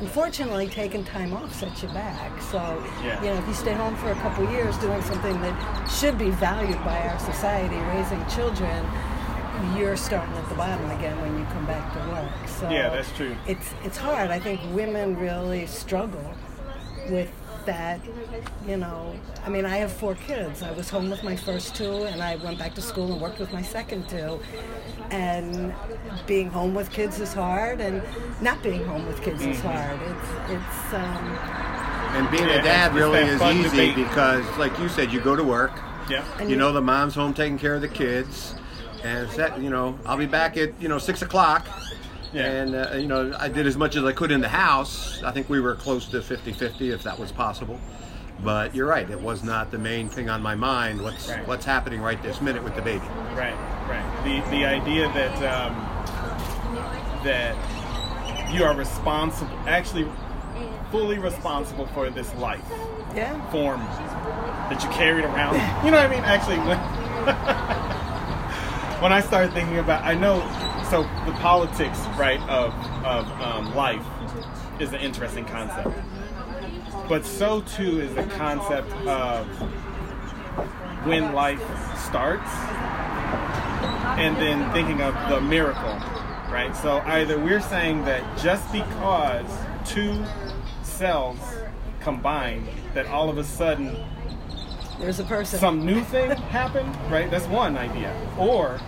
unfortunately, 0.00 0.68
taking 0.68 1.04
time 1.04 1.34
off 1.34 1.54
sets 1.54 1.82
you 1.82 1.88
back. 1.90 2.40
So, 2.40 2.82
Yeah. 3.04 3.22
you 3.22 3.28
know, 3.30 3.36
if 3.38 3.46
you 3.46 3.54
stay 3.54 3.74
home 3.74 3.94
for 3.96 4.10
a 4.10 4.14
couple 4.16 4.50
years 4.50 4.76
doing 4.78 5.02
something 5.02 5.38
that 5.42 5.86
should 5.90 6.16
be 6.16 6.30
valued 6.30 6.82
by 6.84 6.98
our 7.08 7.18
society, 7.18 7.76
raising 7.94 8.24
children, 8.26 8.86
you're 9.76 9.96
starting 9.96 10.34
at 10.34 10.48
the 10.48 10.54
bottom 10.54 10.90
again 10.92 11.20
when 11.20 11.38
you 11.38 11.44
come 11.52 11.66
back 11.66 11.92
to 11.92 11.98
work. 12.10 12.48
So 12.48 12.70
Yeah, 12.70 12.88
that's 12.88 13.12
true. 13.16 13.36
It's 13.46 13.70
it's 13.84 13.98
hard. 13.98 14.30
I 14.30 14.38
think 14.40 14.60
women 14.72 15.16
really 15.18 15.66
struggle 15.66 16.34
with 17.10 17.28
that. 17.66 18.00
You 18.66 18.76
know, 18.76 19.14
I 19.44 19.48
mean, 19.48 19.64
I 19.66 19.76
have 19.78 19.92
four 19.92 20.14
kids. 20.14 20.62
I 20.62 20.70
was 20.72 20.88
home 20.90 21.10
with 21.10 21.22
my 21.22 21.36
first 21.36 21.74
two, 21.74 22.04
and 22.04 22.22
I 22.22 22.36
went 22.36 22.58
back 22.58 22.74
to 22.74 22.82
school 22.82 23.12
and 23.12 23.20
worked 23.20 23.38
with 23.38 23.52
my 23.52 23.62
second 23.62 24.08
two. 24.08 24.40
And 25.10 25.74
being 26.26 26.48
home 26.48 26.74
with 26.74 26.90
kids 26.90 27.20
is 27.20 27.32
hard, 27.34 27.80
and 27.80 28.02
not 28.40 28.62
being 28.62 28.84
home 28.84 29.06
with 29.06 29.22
kids 29.22 29.44
is 29.44 29.60
hard. 29.60 30.00
It's 30.02 30.52
it's 30.52 30.94
um, 30.94 31.38
And 32.16 32.30
being 32.30 32.48
Yeah, 32.48 32.60
a 32.60 32.62
dad 32.62 32.94
really 32.94 33.20
is 33.20 33.40
easy 33.42 33.62
debate. 33.70 33.96
because, 33.96 34.44
like 34.58 34.78
you 34.78 34.88
said, 34.88 35.12
you 35.12 35.20
go 35.20 35.34
to 35.36 35.44
work. 35.44 35.72
yeah. 36.08 36.24
And 36.38 36.48
You 36.48 36.56
you- 36.56 36.60
know 36.60 36.72
the 36.72 36.80
mom's 36.82 37.14
home 37.14 37.34
taking 37.34 37.58
care 37.58 37.74
of 37.74 37.80
the 37.80 37.88
kids, 37.88 38.54
and 39.04 39.26
it's 39.26 39.36
that 39.36 39.60
you 39.60 39.70
know 39.70 39.98
I'll 40.06 40.16
be 40.16 40.26
back 40.26 40.56
at 40.56 40.70
you 40.80 40.88
know 40.88 40.98
six 40.98 41.22
o'clock. 41.22 41.66
Yeah. 42.32 42.46
And 42.46 42.74
uh, 42.74 42.96
you 42.96 43.08
know 43.08 43.34
I 43.38 43.48
did 43.48 43.66
as 43.66 43.76
much 43.76 43.96
as 43.96 44.04
I 44.04 44.12
could 44.12 44.30
in 44.30 44.40
the 44.40 44.48
house. 44.48 45.22
I 45.22 45.32
think 45.32 45.48
we 45.48 45.60
were 45.60 45.74
close 45.74 46.06
to 46.08 46.20
50-50 46.20 46.92
if 46.92 47.02
that 47.02 47.18
was 47.18 47.32
possible. 47.32 47.78
But 48.42 48.74
you're 48.74 48.88
right; 48.88 49.08
it 49.08 49.20
was 49.20 49.44
not 49.44 49.70
the 49.70 49.78
main 49.78 50.08
thing 50.08 50.28
on 50.28 50.42
my 50.42 50.54
mind. 50.54 51.00
What's 51.00 51.28
Right. 51.28 51.46
what's 51.46 51.64
happening 51.64 52.00
right 52.00 52.20
this 52.22 52.40
minute 52.40 52.64
with 52.64 52.74
the 52.74 52.82
baby? 52.82 53.04
Right, 53.36 53.54
right. 53.88 54.24
The 54.24 54.40
the 54.50 54.64
idea 54.64 55.08
that 55.12 55.36
um, 55.44 55.74
that 57.24 57.56
you 58.52 58.64
are 58.64 58.74
responsible, 58.74 59.50
actually 59.66 60.06
fully 60.90 61.18
responsible 61.18 61.86
for 61.88 62.10
this 62.10 62.32
life 62.34 62.64
yeah. 63.14 63.38
form 63.50 63.80
that 64.70 64.82
you 64.82 64.88
carried 64.90 65.24
around. 65.24 65.54
You 65.84 65.90
know 65.90 65.98
what 65.98 66.06
I 66.06 66.08
mean? 66.08 66.24
Actually, 66.24 66.58
when 66.58 66.78
when 69.02 69.12
I 69.12 69.20
started 69.20 69.52
thinking 69.52 69.78
about, 69.78 70.04
I 70.04 70.14
know. 70.14 70.40
So 70.92 71.04
the 71.24 71.32
politics, 71.40 71.98
right, 72.18 72.38
of 72.50 72.74
of 73.02 73.26
um, 73.40 73.74
life 73.74 74.04
is 74.78 74.92
an 74.92 75.00
interesting 75.00 75.46
concept, 75.46 75.88
but 77.08 77.24
so 77.24 77.62
too 77.62 77.98
is 78.02 78.14
the 78.14 78.24
concept 78.24 78.92
of 79.06 79.46
when 81.06 81.32
life 81.32 81.62
starts 81.96 82.50
and 84.20 84.36
then 84.36 84.70
thinking 84.74 85.00
of 85.00 85.14
the 85.30 85.40
miracle, 85.40 85.94
right? 86.50 86.76
So 86.76 86.98
either 87.06 87.38
we're 87.38 87.62
saying 87.62 88.04
that 88.04 88.22
just 88.38 88.70
because 88.70 89.46
two 89.86 90.22
cells 90.82 91.38
combine, 92.00 92.68
that 92.92 93.06
all 93.06 93.30
of 93.30 93.38
a 93.38 93.44
sudden 93.44 93.96
There's 94.98 95.20
a 95.20 95.24
person. 95.24 95.58
some 95.58 95.86
new 95.86 96.02
thing 96.04 96.32
happened, 96.32 96.94
right? 97.10 97.30
That's 97.30 97.46
one 97.46 97.78
idea. 97.78 98.14
Or 98.36 98.78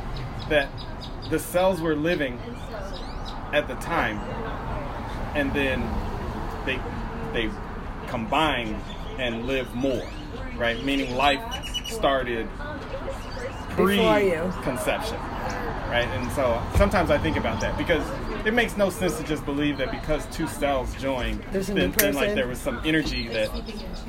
that 0.50 0.68
the 1.34 1.40
cells 1.40 1.80
were 1.80 1.96
living 1.96 2.38
at 3.52 3.66
the 3.66 3.74
time 3.76 4.18
and 5.34 5.52
then 5.52 5.82
they 6.64 6.78
they 7.32 7.50
combine 8.06 8.80
and 9.18 9.44
live 9.44 9.74
more, 9.74 10.06
right? 10.56 10.84
Meaning 10.84 11.16
life 11.16 11.42
started 11.88 12.48
pre-conception, 13.70 15.16
right? 15.90 16.06
And 16.06 16.30
so 16.30 16.62
sometimes 16.76 17.10
I 17.10 17.18
think 17.18 17.36
about 17.36 17.60
that 17.62 17.76
because 17.76 18.06
it 18.46 18.54
makes 18.54 18.76
no 18.76 18.88
sense 18.88 19.18
to 19.18 19.24
just 19.24 19.44
believe 19.44 19.76
that 19.78 19.90
because 19.90 20.26
two 20.26 20.46
cells 20.46 20.94
joined, 21.02 21.42
then, 21.50 21.90
then 21.90 22.14
like 22.14 22.36
there 22.36 22.46
was 22.46 22.60
some 22.60 22.80
energy 22.84 23.26
that 23.26 23.50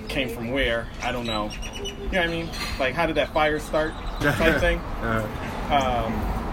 came 0.09 0.29
from 0.29 0.51
where 0.51 0.87
I 1.01 1.11
don't 1.11 1.25
know. 1.25 1.49
You 1.73 1.91
know 1.91 2.05
what 2.05 2.15
I 2.15 2.27
mean? 2.27 2.49
Like 2.79 2.93
how 2.93 3.07
did 3.07 3.15
that 3.15 3.33
fire 3.33 3.57
start? 3.57 3.93
Type 4.21 4.59
thing. 4.61 4.77
Uh, 5.01 5.27
Um, 5.65 6.44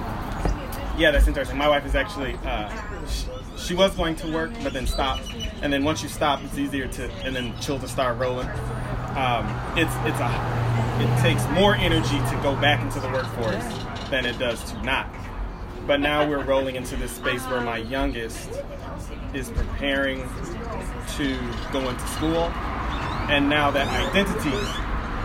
yeah, 1.03 1.11
that's 1.11 1.27
interesting. 1.27 1.59
My 1.59 1.69
wife 1.69 1.85
is 1.85 1.97
actually 1.97 2.35
uh, 2.45 2.71
she, 3.09 3.27
she 3.57 3.75
was 3.75 3.93
going 3.97 4.15
to 4.17 4.33
work, 4.33 4.53
but 4.63 4.73
then 4.73 4.87
stopped. 4.87 5.25
And 5.61 5.73
then 5.73 5.83
once 5.83 6.01
you 6.01 6.09
stop, 6.09 6.41
it's 6.45 6.57
easier 6.57 6.87
to 6.87 7.11
and 7.25 7.35
then 7.35 7.59
children 7.61 7.89
start 7.91 8.19
rolling. 8.19 8.49
Um, 9.17 9.45
it's 9.77 9.93
it's 10.07 10.21
a 10.21 10.31
it 11.03 11.21
takes 11.21 11.45
more 11.49 11.75
energy 11.75 12.19
to 12.19 12.41
go 12.45 12.55
back 12.55 12.81
into 12.81 13.01
the 13.01 13.09
workforce 13.09 13.65
than 14.11 14.25
it 14.25 14.39
does 14.39 14.63
to 14.71 14.81
not. 14.85 15.13
But 15.89 15.99
now 15.99 16.29
we're 16.29 16.45
rolling 16.45 16.77
into 16.77 16.95
this 16.95 17.11
space 17.11 17.43
where 17.49 17.61
my 17.61 17.79
youngest 17.79 18.49
is 19.35 19.51
preparing 19.51 20.21
to 21.17 21.37
go 21.73 21.89
into 21.89 22.07
school, 22.07 22.45
and 23.29 23.49
now 23.49 23.73
that 23.73 23.89
identity 24.09 24.57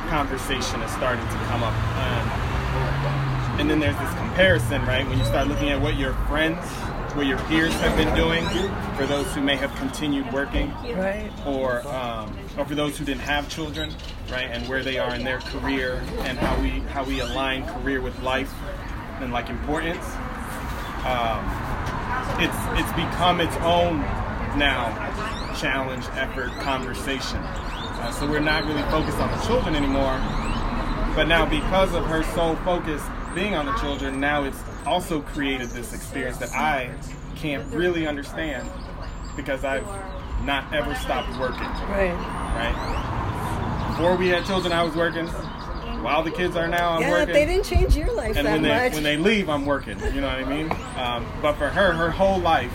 conversation 0.09 0.81
is 0.81 0.91
starting 0.93 1.23
to 1.23 1.37
come 1.45 1.61
up. 1.61 1.73
Um, 1.97 3.26
and 3.59 3.69
then 3.69 3.79
there's 3.79 3.97
this 3.97 4.13
comparison, 4.15 4.85
right? 4.85 5.07
When 5.07 5.17
you 5.17 5.25
start 5.25 5.47
looking 5.47 5.69
at 5.69 5.81
what 5.81 5.95
your 5.97 6.13
friends, 6.27 6.59
what 7.15 7.25
your 7.25 7.39
peers 7.45 7.73
have 7.81 7.95
been 7.97 8.13
doing, 8.15 8.45
for 8.95 9.05
those 9.05 9.25
who 9.33 9.41
may 9.41 9.55
have 9.55 9.73
continued 9.75 10.31
working, 10.31 10.71
Right. 10.95 11.31
or 11.45 11.85
um, 11.87 12.37
or 12.57 12.65
for 12.65 12.75
those 12.75 12.97
who 12.97 13.05
didn't 13.05 13.21
have 13.21 13.49
children, 13.49 13.91
right? 14.31 14.47
And 14.51 14.67
where 14.67 14.83
they 14.83 14.97
are 14.99 15.15
in 15.15 15.23
their 15.23 15.39
career, 15.39 16.03
and 16.19 16.37
how 16.37 16.59
we 16.61 16.69
how 16.93 17.03
we 17.03 17.19
align 17.19 17.65
career 17.65 18.01
with 18.01 18.19
life 18.21 18.53
and 19.21 19.31
like 19.33 19.49
importance. 19.49 20.05
Um, 21.05 21.41
it's 22.39 22.57
it's 22.79 22.91
become 22.93 23.41
its 23.41 23.55
own 23.57 23.99
now 24.57 24.93
challenge, 25.57 26.05
effort, 26.13 26.49
conversation. 26.59 27.37
Uh, 27.37 28.11
so 28.11 28.29
we're 28.29 28.39
not 28.39 28.63
really 28.65 28.83
focused 28.91 29.17
on 29.17 29.31
the 29.35 29.43
children 29.45 29.73
anymore. 29.75 30.19
But 31.15 31.27
now, 31.27 31.47
because 31.47 31.95
of 31.95 32.05
her 32.05 32.21
sole 32.35 32.55
focus 32.57 33.01
being 33.37 33.53
on 33.53 33.67
the 33.67 33.73
children, 33.73 34.19
now 34.19 34.43
it's 34.45 34.57
also 34.87 35.21
created 35.21 35.69
this 35.69 35.93
experience 35.93 36.37
that 36.37 36.49
I 36.55 36.89
can't 37.35 37.63
really 37.71 38.07
understand 38.07 38.67
because 39.35 39.63
I've 39.63 39.85
not 40.43 40.73
ever 40.73 40.95
stopped 40.95 41.29
working, 41.39 41.59
Right. 41.87 42.13
right? 42.55 43.93
Before 43.95 44.15
we 44.15 44.29
had 44.29 44.43
children, 44.45 44.73
I 44.73 44.81
was 44.81 44.95
working. 44.95 45.27
While 45.27 46.23
the 46.23 46.31
kids 46.31 46.55
are 46.55 46.67
now, 46.67 46.93
I'm 46.93 47.01
yeah, 47.01 47.11
working. 47.11 47.33
they 47.35 47.45
didn't 47.45 47.65
change 47.65 47.95
your 47.95 48.11
life 48.13 48.35
and 48.37 48.47
that 48.47 48.53
when 48.53 48.61
they 48.63 48.69
much. 48.69 48.93
when 48.95 49.03
they 49.03 49.17
leave, 49.17 49.49
I'm 49.49 49.67
working. 49.67 49.99
You 50.15 50.21
know 50.21 50.27
what 50.27 50.39
I 50.39 50.43
mean? 50.45 50.71
Um, 50.97 51.25
but 51.41 51.53
for 51.57 51.69
her, 51.69 51.91
her 51.93 52.09
whole 52.09 52.39
life 52.39 52.71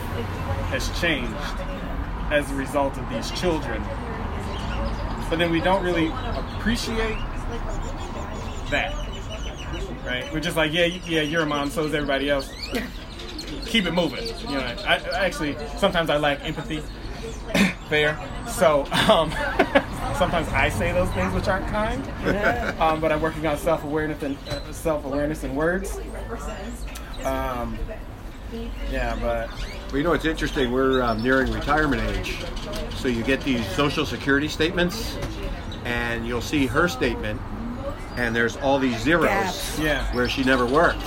has 0.70 0.88
changed 1.00 1.34
as 2.30 2.48
a 2.52 2.54
result 2.54 2.96
of 2.98 3.08
these 3.10 3.32
children. 3.32 3.82
But 5.28 5.36
then 5.40 5.50
we 5.50 5.60
don't 5.60 5.82
really 5.82 6.06
appreciate 6.56 7.18
that, 8.70 8.94
right? 10.04 10.30
We're 10.32 10.40
just 10.40 10.56
like, 10.56 10.72
yeah, 10.72 10.84
yeah, 10.84 11.22
you're 11.22 11.42
a 11.42 11.46
mom, 11.46 11.70
so 11.70 11.84
is 11.84 11.94
everybody 11.94 12.30
else. 12.30 12.50
Keep 13.66 13.86
it 13.86 13.92
moving. 13.92 14.26
You 14.40 14.56
know, 14.56 14.60
I, 14.86 14.96
I 14.96 15.24
actually 15.24 15.56
sometimes 15.76 16.10
I 16.10 16.16
lack 16.16 16.44
empathy. 16.44 16.82
Fair. 17.88 18.18
So 18.48 18.84
um, 19.08 19.30
sometimes 20.16 20.48
I 20.48 20.70
say 20.70 20.92
those 20.92 21.10
things 21.10 21.32
which 21.34 21.48
aren't 21.48 21.66
kind. 21.68 22.02
Um, 22.80 23.00
but 23.00 23.12
I'm 23.12 23.20
working 23.20 23.46
on 23.46 23.56
self 23.58 23.84
awareness 23.84 24.22
and 24.22 24.36
uh, 24.48 24.72
self 24.72 25.04
awareness 25.04 25.44
in 25.44 25.54
words. 25.54 26.00
Um, 27.24 27.78
yeah, 28.90 29.16
but 29.20 29.50
well, 29.88 29.96
you 29.98 30.02
know 30.02 30.12
it's 30.12 30.24
interesting. 30.24 30.72
We're 30.72 31.02
um, 31.02 31.22
nearing 31.22 31.52
retirement 31.52 32.02
age, 32.10 32.44
so 32.96 33.08
you 33.08 33.22
get 33.22 33.42
these 33.42 33.66
social 33.74 34.04
security 34.04 34.48
statements, 34.48 35.16
and 35.84 36.26
you'll 36.26 36.42
see 36.42 36.66
her 36.66 36.88
statement, 36.88 37.40
and 38.16 38.34
there's 38.34 38.56
all 38.58 38.78
these 38.78 38.98
zeros 39.00 39.26
Gaps. 39.26 39.78
Yeah. 39.78 40.04
where 40.14 40.28
she 40.28 40.44
never 40.44 40.66
worked, 40.66 41.02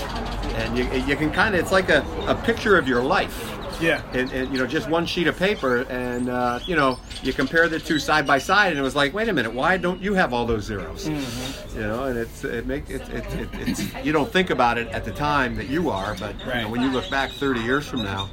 and 0.55 0.77
you 0.77 0.85
you 1.07 1.15
can 1.15 1.31
kind 1.31 1.55
of 1.55 1.61
it's 1.61 1.71
like 1.71 1.89
a, 1.89 2.05
a 2.27 2.35
picture 2.35 2.77
of 2.77 2.87
your 2.87 3.03
life. 3.03 3.51
Yeah. 3.81 4.01
And, 4.13 4.31
and 4.31 4.53
you 4.53 4.57
know, 4.57 4.65
just 4.65 4.87
one 4.89 5.05
sheet 5.05 5.27
of 5.27 5.37
paper, 5.37 5.81
and 5.89 6.29
uh, 6.29 6.59
you 6.65 6.77
know, 6.77 6.97
you 7.21 7.33
compare 7.33 7.67
the 7.67 7.77
two 7.77 7.99
side 7.99 8.25
by 8.25 8.37
side, 8.37 8.69
and 8.69 8.79
it 8.79 8.81
was 8.81 8.95
like, 8.95 9.13
wait 9.13 9.27
a 9.27 9.33
minute, 9.33 9.53
why 9.53 9.75
don't 9.75 10.01
you 10.01 10.13
have 10.13 10.33
all 10.33 10.45
those 10.45 10.63
zeros? 10.63 11.09
Mm-hmm. 11.09 11.77
You 11.79 11.83
know, 11.83 12.03
and 12.05 12.17
it's 12.17 12.43
it 12.45 12.65
make 12.65 12.89
it, 12.89 13.01
it, 13.09 13.25
it, 13.33 13.49
it's 13.53 14.05
you 14.05 14.13
don't 14.13 14.31
think 14.31 14.49
about 14.49 14.77
it 14.77 14.87
at 14.89 15.03
the 15.03 15.11
time 15.11 15.55
that 15.57 15.67
you 15.69 15.89
are, 15.89 16.15
but 16.15 16.39
you 16.39 16.45
know, 16.61 16.69
when 16.69 16.81
you 16.81 16.89
look 16.89 17.09
back 17.09 17.31
30 17.31 17.59
years 17.61 17.85
from 17.85 18.01
now, 18.03 18.29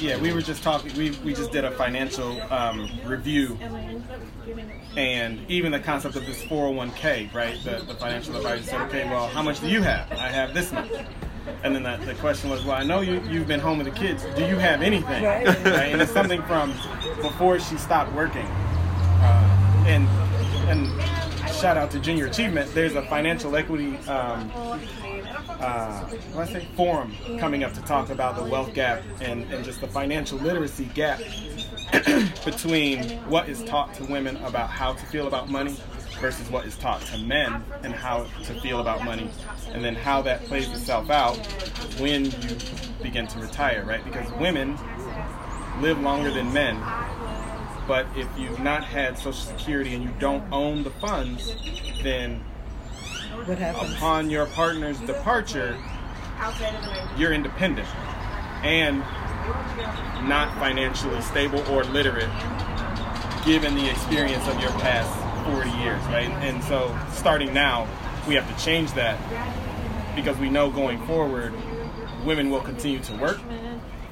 Yeah, 0.00 0.18
we 0.18 0.32
were 0.32 0.40
just 0.42 0.62
talking. 0.62 0.92
We, 0.96 1.10
we 1.24 1.34
just 1.34 1.52
did 1.52 1.64
a 1.66 1.70
financial 1.70 2.40
um, 2.50 2.88
review, 3.04 3.58
and 4.96 5.40
even 5.50 5.72
the 5.72 5.80
concept 5.80 6.16
of 6.16 6.26
this 6.26 6.42
401k, 6.44 7.32
right? 7.34 7.58
The, 7.64 7.84
the 7.84 7.94
financial 7.94 8.36
advisor 8.36 8.62
said, 8.62 8.80
okay, 8.82 9.04
well, 9.08 9.28
how 9.28 9.42
much 9.42 9.60
do 9.60 9.68
you 9.68 9.82
have? 9.82 10.10
I 10.12 10.28
have 10.28 10.54
this 10.54 10.72
much. 10.72 10.90
And 11.62 11.74
then 11.74 11.82
the, 11.82 12.04
the 12.04 12.14
question 12.14 12.48
was, 12.48 12.64
well, 12.64 12.76
I 12.76 12.84
know 12.84 13.00
you, 13.00 13.20
you've 13.28 13.48
been 13.48 13.60
home 13.60 13.78
with 13.78 13.86
the 13.86 13.98
kids. 13.98 14.24
Do 14.36 14.46
you 14.46 14.56
have 14.56 14.82
anything? 14.82 15.24
Right. 15.24 15.46
And 15.92 16.00
it's 16.00 16.12
something 16.12 16.42
from 16.44 16.72
before 17.20 17.58
she 17.58 17.76
stopped 17.76 18.12
working. 18.12 18.46
Uh, 18.46 19.84
and 19.86 20.08
and 20.68 20.88
shout 21.54 21.76
out 21.76 21.90
to 21.90 22.00
Junior 22.00 22.26
Achievement. 22.26 22.72
There's 22.72 22.94
a 22.94 23.02
financial 23.02 23.56
equity 23.56 23.96
um, 24.08 24.50
uh, 25.64 26.00
what 26.32 26.46
did 26.46 26.56
I 26.56 26.60
say 26.60 26.66
forum 26.76 27.14
coming 27.38 27.64
up 27.64 27.72
to 27.74 27.80
talk 27.82 28.10
about 28.10 28.36
the 28.36 28.44
wealth 28.44 28.74
gap 28.74 29.02
and, 29.20 29.44
and 29.52 29.64
just 29.64 29.80
the 29.80 29.86
financial 29.86 30.38
literacy 30.38 30.86
gap 30.94 31.20
between 32.44 33.10
what 33.28 33.48
is 33.48 33.62
taught 33.64 33.94
to 33.94 34.04
women 34.04 34.36
about 34.38 34.70
how 34.70 34.92
to 34.92 35.06
feel 35.06 35.26
about 35.26 35.48
money 35.48 35.76
versus 36.20 36.50
what 36.50 36.64
is 36.64 36.76
taught 36.76 37.00
to 37.02 37.18
men 37.18 37.62
and 37.82 37.92
how 37.92 38.24
to 38.44 38.60
feel 38.60 38.80
about 38.80 39.04
money. 39.04 39.30
And 39.72 39.84
then 39.84 39.94
how 39.94 40.22
that 40.22 40.44
plays 40.44 40.68
itself 40.70 41.10
out 41.10 41.36
when 41.98 42.24
you 42.26 42.56
begin 43.02 43.26
to 43.28 43.38
retire 43.38 43.84
right? 43.84 44.04
Because 44.04 44.30
women 44.40 44.78
live 45.80 46.00
longer 46.00 46.30
than 46.30 46.52
men. 46.52 46.80
But 47.86 48.06
if 48.16 48.28
you've 48.38 48.60
not 48.60 48.84
had 48.84 49.18
social 49.18 49.34
security 49.34 49.94
and 49.94 50.02
you 50.02 50.10
don't 50.18 50.44
own 50.52 50.82
the 50.82 50.90
funds 50.90 51.54
then 52.02 52.40
What 53.46 53.60
upon 53.60 54.30
your 54.30 54.46
partner's 54.46 54.98
departure, 55.00 55.76
you're 57.16 57.32
independent. 57.32 57.88
And 58.62 59.02
not 60.26 60.56
financially 60.58 61.20
stable 61.20 61.60
or 61.70 61.84
literate 61.84 62.30
given 63.44 63.74
the 63.74 63.90
experience 63.90 64.46
of 64.48 64.58
your 64.60 64.70
past 64.72 65.12
40 65.46 65.70
years, 65.82 66.02
right? 66.06 66.30
And 66.40 66.62
so 66.64 66.96
starting 67.12 67.52
now, 67.52 67.86
we 68.26 68.34
have 68.34 68.48
to 68.56 68.64
change 68.64 68.92
that 68.92 69.18
because 70.16 70.38
we 70.38 70.48
know 70.48 70.70
going 70.70 71.04
forward, 71.06 71.52
women 72.24 72.50
will 72.50 72.62
continue 72.62 73.00
to 73.00 73.12
work, 73.16 73.36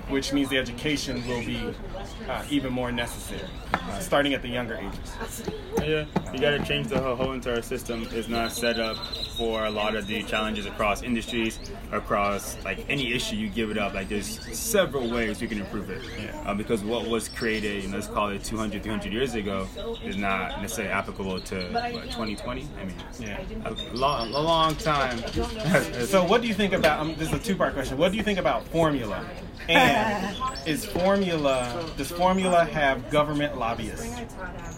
which 0.08 0.32
means 0.32 0.50
the 0.50 0.58
education 0.58 1.26
will 1.26 1.44
be 1.44 1.74
uh, 2.28 2.44
even 2.50 2.72
more 2.72 2.92
necessary, 2.92 3.48
uh, 3.72 3.98
starting 4.00 4.34
at 4.34 4.42
the 4.42 4.48
younger 4.48 4.74
ages. 4.76 5.42
Yeah, 5.78 6.04
you 6.32 6.38
got 6.38 6.50
to 6.50 6.64
change 6.64 6.88
the 6.88 7.00
whole, 7.00 7.16
whole 7.16 7.32
entire 7.32 7.62
system. 7.62 8.02
Is 8.12 8.28
not 8.28 8.52
set 8.52 8.78
up 8.78 8.98
for 9.42 9.64
a 9.66 9.70
lot 9.70 9.96
of 9.96 10.06
the 10.06 10.22
challenges 10.22 10.66
across 10.66 11.02
industries, 11.02 11.58
across 11.90 12.56
like 12.64 12.86
any 12.88 13.12
issue 13.12 13.34
you 13.34 13.48
give 13.48 13.72
it 13.72 13.78
up. 13.78 13.92
Like 13.92 14.08
there's 14.08 14.38
several 14.56 15.10
ways 15.10 15.42
you 15.42 15.48
can 15.48 15.58
improve 15.58 15.90
it. 15.90 16.00
Yeah. 16.16 16.44
Uh, 16.46 16.54
because 16.54 16.84
what 16.84 17.08
was 17.08 17.28
created, 17.28 17.82
you 17.82 17.88
know, 17.88 17.96
let's 17.96 18.06
call 18.06 18.28
it 18.28 18.44
200, 18.44 18.84
300 18.84 19.12
years 19.12 19.34
ago, 19.34 19.66
is 20.04 20.16
not 20.16 20.62
necessarily 20.62 20.92
applicable 20.92 21.40
to 21.40 21.56
what, 21.72 21.90
2020. 22.04 22.68
I 22.80 22.84
mean, 22.84 22.94
Yeah. 23.18 23.40
a 23.64 23.74
long, 23.96 24.32
a 24.32 24.38
long 24.38 24.76
time. 24.76 25.18
So, 26.12 26.24
what 26.24 26.42
do 26.42 26.46
you 26.48 26.54
think 26.54 26.72
about? 26.72 27.00
Um, 27.00 27.14
this 27.16 27.28
is 27.28 27.34
a 27.34 27.38
two-part 27.38 27.74
question. 27.74 27.96
What 27.96 28.12
do 28.12 28.18
you 28.18 28.22
think 28.22 28.38
about 28.38 28.64
formula? 28.68 29.24
And 29.68 30.36
is 30.66 30.84
formula? 30.84 31.84
Does 31.96 32.10
formula 32.10 32.64
have 32.64 33.10
government 33.10 33.58
lobbyists? 33.58 34.06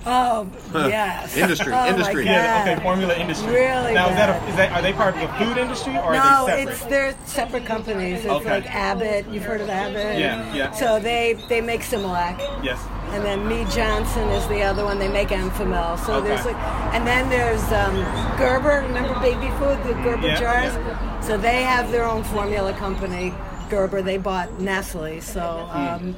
Oh, 0.06 0.46
yes. 0.74 1.36
Industry, 1.36 1.72
Oh, 1.72 1.76
my 1.76 1.88
industry. 1.88 2.24
God. 2.24 2.30
Yeah. 2.30 2.64
Okay. 2.74 2.82
Formula 2.82 3.14
industry. 3.16 3.52
Really 3.54 3.94
Now, 3.94 4.08
is 4.10 4.16
that, 4.16 4.42
a, 4.42 4.48
is 4.50 4.56
that 4.56 4.72
are 4.72 4.82
they 4.82 4.92
part 4.92 5.14
of 5.16 5.20
the 5.22 5.28
food 5.44 5.56
industry 5.56 5.96
or 5.96 6.12
No, 6.12 6.18
are 6.20 6.46
they 6.46 6.62
it's 6.64 6.72
separate? 6.78 6.90
they're 6.90 7.14
separate 7.26 7.64
companies. 7.66 8.18
It's 8.24 8.26
Okay. 8.26 8.50
like 8.50 8.74
Abbott. 8.74 9.26
You've 9.30 9.44
heard 9.44 9.60
of 9.60 9.70
Abbott? 9.70 10.18
Yeah, 10.18 10.52
yeah. 10.54 10.70
So 10.72 10.98
they 11.00 11.38
they 11.48 11.60
make 11.60 11.80
Similac, 11.80 12.38
yes. 12.62 12.78
and 13.12 13.24
then 13.24 13.48
Mead 13.48 13.68
Johnson 13.70 14.28
is 14.30 14.46
the 14.48 14.62
other 14.62 14.84
one. 14.84 14.98
They 14.98 15.08
make 15.08 15.28
Enfamil. 15.28 15.98
So 16.04 16.14
Okay. 16.16 16.28
there's 16.28 16.44
like, 16.44 16.56
and 16.94 17.06
then 17.06 17.28
there's 17.30 17.62
um, 17.72 17.94
Gerber. 18.36 18.82
Remember 18.86 19.18
baby 19.20 19.48
food, 19.58 19.78
the 19.84 19.94
Gerber 20.02 20.26
Yeah, 20.26 20.40
jars. 20.40 20.74
yeah. 20.74 21.20
So 21.20 21.38
they 21.38 21.62
have 21.62 21.90
their 21.90 22.04
own 22.04 22.22
formula 22.24 22.74
company. 22.74 23.32
Gerber. 23.70 24.02
They 24.02 24.18
bought 24.18 24.60
Nestle. 24.60 25.20
So. 25.20 25.68
Um, 25.70 26.14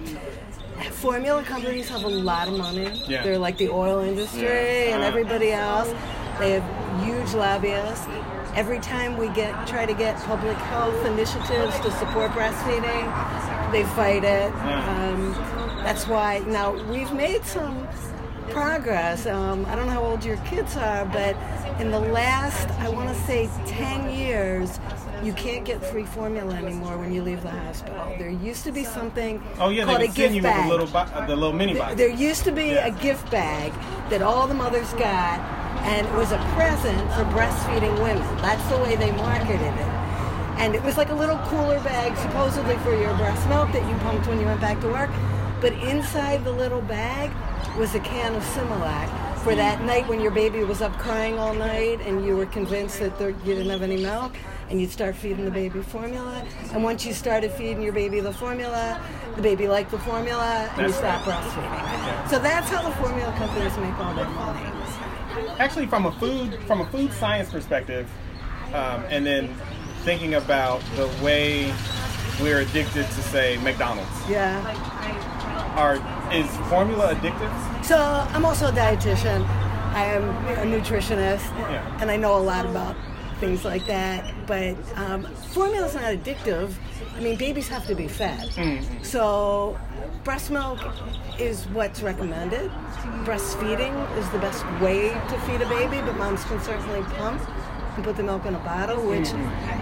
Formula 0.92 1.42
companies 1.42 1.88
have 1.88 2.04
a 2.04 2.08
lot 2.08 2.48
of 2.48 2.58
money. 2.58 3.02
Yeah. 3.06 3.22
They're 3.22 3.38
like 3.38 3.56
the 3.56 3.70
oil 3.70 4.00
industry 4.00 4.42
Yeah. 4.42 4.94
and 4.94 5.02
everybody 5.02 5.50
else. 5.52 5.88
They 6.38 6.52
have 6.60 7.02
huge 7.04 7.32
lobbyists. 7.34 8.06
Every 8.54 8.78
time 8.80 9.16
we 9.16 9.28
get 9.30 9.66
try 9.66 9.86
to 9.86 9.94
get 9.94 10.16
public 10.24 10.56
health 10.56 11.04
initiatives 11.06 11.78
to 11.80 11.90
support 11.92 12.30
breastfeeding, 12.32 13.72
they 13.72 13.84
fight 13.84 14.24
it. 14.24 14.52
Yeah. 14.52 15.12
Um, 15.12 15.32
that's 15.82 16.06
why 16.06 16.40
now 16.46 16.72
we've 16.90 17.12
made 17.12 17.44
some 17.44 17.86
progress. 18.50 19.26
Um, 19.26 19.64
I 19.66 19.76
don't 19.76 19.86
know 19.86 19.92
how 19.92 20.04
old 20.04 20.24
your 20.24 20.36
kids 20.38 20.76
are, 20.76 21.04
but 21.06 21.36
in 21.80 21.90
the 21.90 22.00
last, 22.00 22.68
I 22.80 22.88
want 22.90 23.08
to 23.08 23.14
say, 23.24 23.48
10 23.66 24.10
years, 24.10 24.78
you 25.22 25.32
can't 25.32 25.64
get 25.64 25.84
free 25.84 26.04
formula 26.04 26.54
anymore 26.54 26.96
when 26.98 27.12
you 27.12 27.22
leave 27.22 27.42
the 27.42 27.50
hospital. 27.50 28.14
There 28.18 28.28
used 28.30 28.64
to 28.64 28.72
be 28.72 28.84
something 28.84 29.42
Oh 29.58 29.70
yeah, 29.70 29.84
called 29.84 30.00
they 30.00 30.04
a 30.06 30.08
gift 30.08 30.34
you 30.34 30.42
bag. 30.42 30.68
little 30.70 30.86
bo- 30.86 31.06
the 31.26 31.34
little 31.36 31.52
mini 31.52 31.74
box. 31.74 31.94
There 31.96 32.08
used 32.08 32.44
to 32.44 32.52
be 32.52 32.66
Yeah. 32.66 32.86
a 32.86 32.90
gift 32.90 33.30
bag 33.30 33.72
that 34.10 34.22
all 34.22 34.46
the 34.46 34.54
mothers 34.54 34.92
got, 34.94 35.40
and 35.84 36.06
it 36.06 36.12
was 36.14 36.32
a 36.32 36.38
present 36.54 37.00
for 37.12 37.24
breastfeeding 37.36 37.94
women. 38.02 38.22
That's 38.42 38.62
the 38.68 38.78
way 38.78 38.96
they 38.96 39.12
marketed 39.12 39.60
it. 39.60 39.88
And 40.58 40.74
it 40.74 40.82
was 40.82 40.96
like 40.96 41.10
a 41.10 41.14
little 41.14 41.38
cooler 41.48 41.80
bag, 41.80 42.16
supposedly 42.16 42.76
for 42.78 42.94
your 42.94 43.14
breast 43.16 43.46
milk 43.48 43.72
that 43.72 43.86
you 43.88 43.94
pumped 43.98 44.26
when 44.26 44.40
you 44.40 44.46
went 44.46 44.60
back 44.60 44.80
to 44.80 44.88
work. 44.88 45.10
But 45.60 45.72
inside 45.74 46.44
the 46.44 46.52
little 46.52 46.80
bag 46.82 47.30
was 47.78 47.94
a 47.94 48.00
can 48.00 48.34
of 48.34 48.42
Similac 48.42 49.08
for 49.40 49.54
that 49.54 49.82
night 49.82 50.08
when 50.08 50.20
your 50.20 50.30
baby 50.32 50.64
was 50.64 50.80
up 50.82 50.92
crying 50.98 51.38
all 51.38 51.54
night 51.54 52.00
and 52.06 52.24
you 52.24 52.36
were 52.36 52.46
convinced 52.46 52.98
that 53.00 53.18
there, 53.18 53.30
you 53.30 53.54
didn't 53.54 53.68
have 53.70 53.82
any 53.82 53.96
milk. 54.02 54.32
And 54.68 54.80
you'd 54.80 54.90
start 54.90 55.14
feeding 55.14 55.44
the 55.44 55.50
baby 55.50 55.80
formula. 55.80 56.44
And 56.72 56.82
once 56.82 57.06
you 57.06 57.12
started 57.12 57.52
feeding 57.52 57.82
your 57.82 57.92
baby 57.92 58.20
the 58.20 58.32
formula, 58.32 59.00
the 59.36 59.42
baby 59.42 59.68
liked 59.68 59.90
the 59.92 59.98
formula, 60.00 60.68
and 60.72 60.78
you 60.78 60.92
That's 60.92 60.96
stopped 60.98 61.24
breastfeeding. 61.24 62.28
So 62.30 62.38
that's 62.40 62.68
how 62.68 62.82
the 62.82 62.94
formula 62.96 63.32
companies 63.38 63.76
make 63.78 63.96
all 63.98 64.14
their 64.14 64.28
money. 64.28 64.60
Actually, 65.58 65.86
from 65.86 66.06
a 66.06 66.12
food 66.12 66.58
from 66.66 66.80
a 66.80 66.86
food 66.86 67.12
science 67.12 67.50
perspective, 67.50 68.08
um, 68.74 69.04
and 69.08 69.24
then 69.24 69.54
thinking 70.02 70.34
about 70.34 70.80
the 70.96 71.06
way 71.22 71.72
we're 72.40 72.60
addicted 72.60 73.04
to 73.06 73.22
say 73.22 73.58
McDonald's. 73.58 74.10
Yeah. 74.28 74.60
Are 75.76 75.96
is 76.32 76.46
formula 76.68 77.14
addictive? 77.14 77.84
So 77.84 77.98
I'm 77.98 78.44
also 78.44 78.68
a 78.68 78.72
dietitian. 78.72 79.46
I 79.94 80.04
am 80.06 80.24
a 80.58 80.78
nutritionist, 80.78 81.48
Yeah. 81.70 81.98
and 82.00 82.10
I 82.10 82.16
know 82.16 82.36
a 82.36 82.40
lot 82.40 82.66
about 82.66 82.96
things 83.40 83.64
like 83.64 83.86
that. 83.86 84.32
But 84.46 84.76
um, 84.96 85.26
is 85.26 85.56
not 85.94 86.04
addictive. 86.04 86.72
I 87.16 87.20
mean, 87.20 87.36
babies 87.36 87.68
have 87.68 87.86
to 87.86 87.94
be 87.94 88.08
fed. 88.08 88.50
So 89.02 89.78
breast 90.24 90.50
milk 90.50 90.80
is 91.38 91.66
what's 91.68 92.02
recommended. 92.02 92.70
Breastfeeding 93.24 93.94
is 94.18 94.28
the 94.30 94.38
best 94.38 94.64
way 94.80 95.10
to 95.10 95.40
feed 95.46 95.60
a 95.62 95.68
baby, 95.68 96.00
but 96.04 96.16
moms 96.16 96.44
can 96.44 96.60
certainly 96.60 97.02
pump 97.14 97.40
and 97.96 98.04
put 98.04 98.16
the 98.16 98.22
milk 98.22 98.44
in 98.44 98.54
a 98.54 98.58
bottle, 98.58 99.00
which 99.06 99.30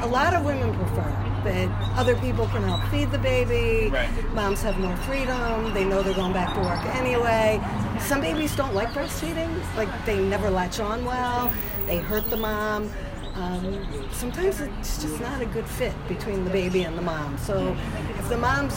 a 0.02 0.06
lot 0.06 0.34
of 0.34 0.44
women 0.44 0.74
prefer. 0.74 1.30
That 1.44 1.68
other 1.98 2.16
people 2.16 2.46
can 2.46 2.62
help 2.62 2.82
feed 2.90 3.10
the 3.10 3.18
baby. 3.18 3.90
Right. 3.90 4.08
Moms 4.32 4.62
have 4.62 4.78
more 4.78 4.96
freedom. 4.98 5.74
They 5.74 5.84
know 5.84 6.02
they're 6.02 6.14
going 6.14 6.32
back 6.32 6.54
to 6.54 6.60
work 6.60 6.82
anyway. 6.96 7.60
Some 8.00 8.22
babies 8.22 8.56
don't 8.56 8.74
like 8.74 8.88
breastfeeding. 8.90 9.50
Like 9.76 9.90
they 10.06 10.18
never 10.18 10.48
latch 10.48 10.80
on 10.80 11.04
well. 11.04 11.52
They 11.86 11.98
hurt 11.98 12.30
the 12.30 12.38
mom. 12.38 12.90
Um, 13.36 13.84
sometimes 14.12 14.60
it's 14.60 15.02
just 15.02 15.20
not 15.20 15.40
a 15.42 15.46
good 15.46 15.66
fit 15.66 15.92
between 16.08 16.44
the 16.44 16.50
baby 16.50 16.82
and 16.84 16.96
the 16.96 17.02
mom. 17.02 17.36
So 17.38 17.76
if 18.18 18.28
the 18.28 18.36
moms 18.38 18.76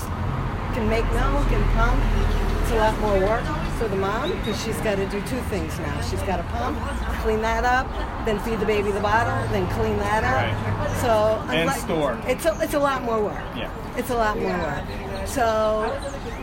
can 0.74 0.90
make 0.90 1.06
milk 1.14 1.52
and 1.52 1.66
pump, 1.76 2.02
it's 2.64 2.72
a 2.72 2.76
lot 2.76 3.00
more 3.00 3.20
work 3.20 3.44
for 3.78 3.88
the 3.88 3.96
mom 3.96 4.32
because 4.32 4.62
she's 4.64 4.78
got 4.82 4.96
to 4.96 5.06
do 5.10 5.22
two 5.22 5.40
things 5.52 5.78
now. 5.80 6.02
She's 6.02 6.22
got 6.24 6.38
to 6.38 6.44
pump, 6.44 6.78
clean 7.22 7.42
that 7.42 7.64
up, 7.66 7.88
then 8.26 8.40
feed 8.40 8.60
the 8.60 8.66
baby 8.66 8.92
the 8.92 9.00
bottle, 9.00 9.36
then 9.52 9.68
clean 9.76 9.96
that 9.98 10.24
up. 10.24 10.34
Right. 10.34 10.98
So 11.02 11.40
And 11.52 11.60
unlike- 11.62 11.78
store. 11.80 12.20
It's 12.26 12.46
a, 12.46 12.58
it's 12.62 12.74
a 12.74 12.80
lot 12.80 13.04
more 13.04 13.24
work. 13.24 13.44
Yeah. 13.56 13.72
It's 13.96 14.10
a 14.10 14.16
lot 14.16 14.40
more 14.40 14.58
work. 14.58 15.28
So 15.28 15.94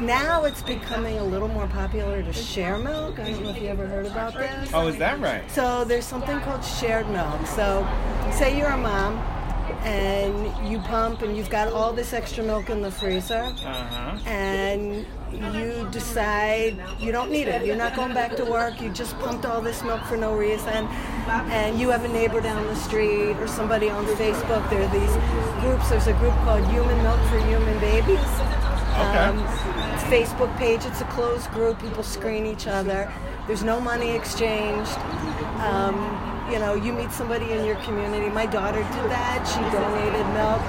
now 0.07 0.45
it's 0.45 0.63
becoming 0.63 1.19
a 1.19 1.25
little 1.25 1.49
more 1.49 1.67
popular 1.67 2.23
to 2.23 2.33
share 2.33 2.79
milk. 2.79 3.19
I 3.19 3.31
don't 3.31 3.43
know 3.43 3.51
if 3.51 3.61
you 3.63 3.69
ever 3.69 3.87
heard 3.87 4.07
about 4.07 4.35
this. 4.35 4.71
Oh, 4.75 4.87
is 4.89 4.97
that 4.99 5.21
right? 5.21 5.49
So 5.51 5.85
there's 5.85 6.05
something 6.05 6.39
called 6.41 6.65
shared 6.65 7.09
milk. 7.11 7.47
So 7.47 7.87
say 8.33 8.57
you're 8.57 8.69
a 8.69 8.77
mom 8.77 9.19
and 9.85 10.69
you 10.71 10.79
pump 10.81 11.23
and 11.23 11.37
you've 11.37 11.51
got 11.51 11.69
all 11.69 11.93
this 11.93 12.13
extra 12.13 12.43
milk 12.45 12.71
in 12.71 12.81
the 12.83 12.91
freezer 12.91 13.43
Uh-huh. 13.65 14.19
and 14.27 15.07
you 15.33 15.89
decide 15.91 16.79
you 17.01 17.11
don't 17.13 17.31
need 17.31 17.49
it. 17.49 17.65
You're 17.67 17.77
not 17.77 17.97
going 17.97 18.15
back 18.15 18.37
to 18.37 18.45
work. 18.45 18.81
You 18.81 18.91
just 18.91 19.19
pumped 19.19 19.45
all 19.45 19.61
this 19.61 19.83
milk 19.83 20.03
for 20.05 20.17
no 20.17 20.35
reason. 20.37 20.87
And 21.51 21.79
you 21.81 21.89
have 21.91 22.05
a 22.05 22.09
neighbor 22.09 22.41
down 22.41 22.65
the 22.67 22.77
street 22.77 23.37
or 23.39 23.47
somebody 23.49 23.91
on 23.91 24.07
Facebook. 24.07 24.69
There 24.71 24.83
are 24.83 24.93
these 24.93 25.61
groups. 25.63 25.91
There's 25.91 26.07
a 26.07 26.13
group 26.15 26.35
called 26.45 26.65
Human 26.69 27.03
Milk 27.03 27.21
for 27.29 27.39
Human 27.47 27.79
Babies. 27.81 28.19
Um, 28.95 29.41
it's 29.41 29.65
a 29.65 29.74
Facebook 30.05 30.55
page. 30.59 30.85
It's 30.85 31.01
a 31.01 31.05
closed 31.07 31.51
group. 31.51 31.81
People 31.81 32.03
screen 32.03 32.47
each 32.47 32.67
other. 32.67 33.13
There's 33.47 33.63
no 33.63 33.81
money 33.81 34.11
exchanged. 34.11 34.97
Um, 35.61 36.49
you 36.51 36.59
know, 36.59 36.75
you 36.75 36.93
meet 36.93 37.11
somebody 37.11 37.53
in 37.53 37.65
your 37.65 37.77
community. 37.77 38.29
My 38.29 38.47
daughter 38.47 38.79
did 38.79 39.11
that. 39.11 39.45
She 39.47 39.61
donated 39.75 40.27
milk. 40.35 40.61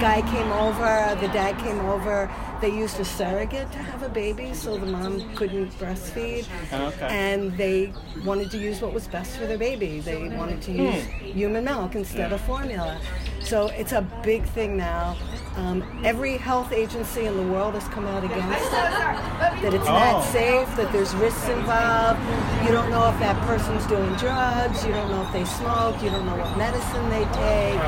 Guy 0.00 0.22
came 0.30 0.50
over. 0.52 1.16
The 1.20 1.28
dad 1.32 1.58
came 1.58 1.80
over. 1.80 2.30
They 2.60 2.70
used 2.70 2.98
a 2.98 3.04
surrogate 3.04 3.70
to 3.72 3.78
have 3.78 4.02
a 4.02 4.08
baby, 4.08 4.52
so 4.54 4.76
the 4.76 4.86
mom 4.86 5.34
couldn't 5.34 5.70
breastfeed. 5.78 6.46
Okay. 6.72 7.06
And 7.08 7.56
they 7.56 7.92
wanted 8.24 8.50
to 8.52 8.58
use 8.58 8.80
what 8.80 8.92
was 8.92 9.06
best 9.06 9.36
for 9.36 9.46
their 9.46 9.58
baby. 9.58 10.00
They 10.00 10.28
wanted 10.28 10.62
to 10.62 10.72
use 10.72 11.04
human 11.04 11.64
milk 11.64 11.94
instead 11.94 12.32
of 12.32 12.40
formula. 12.40 13.00
So 13.48 13.68
it's 13.68 13.92
a 13.92 14.02
big 14.22 14.44
thing 14.44 14.76
now. 14.76 15.16
Um, 15.56 15.82
every 16.04 16.36
health 16.36 16.70
agency 16.70 17.24
in 17.24 17.34
the 17.34 17.42
world 17.50 17.72
has 17.74 17.88
come 17.88 18.06
out 18.06 18.22
against 18.22 18.44
it. 18.44 19.62
That 19.62 19.72
it's 19.72 19.86
not 19.86 20.16
Oh. 20.16 20.30
safe, 20.30 20.68
that 20.76 20.92
there's 20.92 21.14
risks 21.16 21.48
involved. 21.48 22.20
You 22.64 22.72
don't 22.72 22.90
know 22.90 23.08
if 23.08 23.18
that 23.20 23.40
person's 23.46 23.86
doing 23.86 24.12
drugs. 24.16 24.84
You 24.84 24.92
don't 24.92 25.10
know 25.10 25.22
if 25.22 25.32
they 25.32 25.46
smoke. 25.46 25.96
You 26.02 26.10
don't 26.10 26.26
know 26.26 26.36
what 26.36 26.56
medicine 26.58 27.08
they 27.08 27.24
take. 27.32 27.80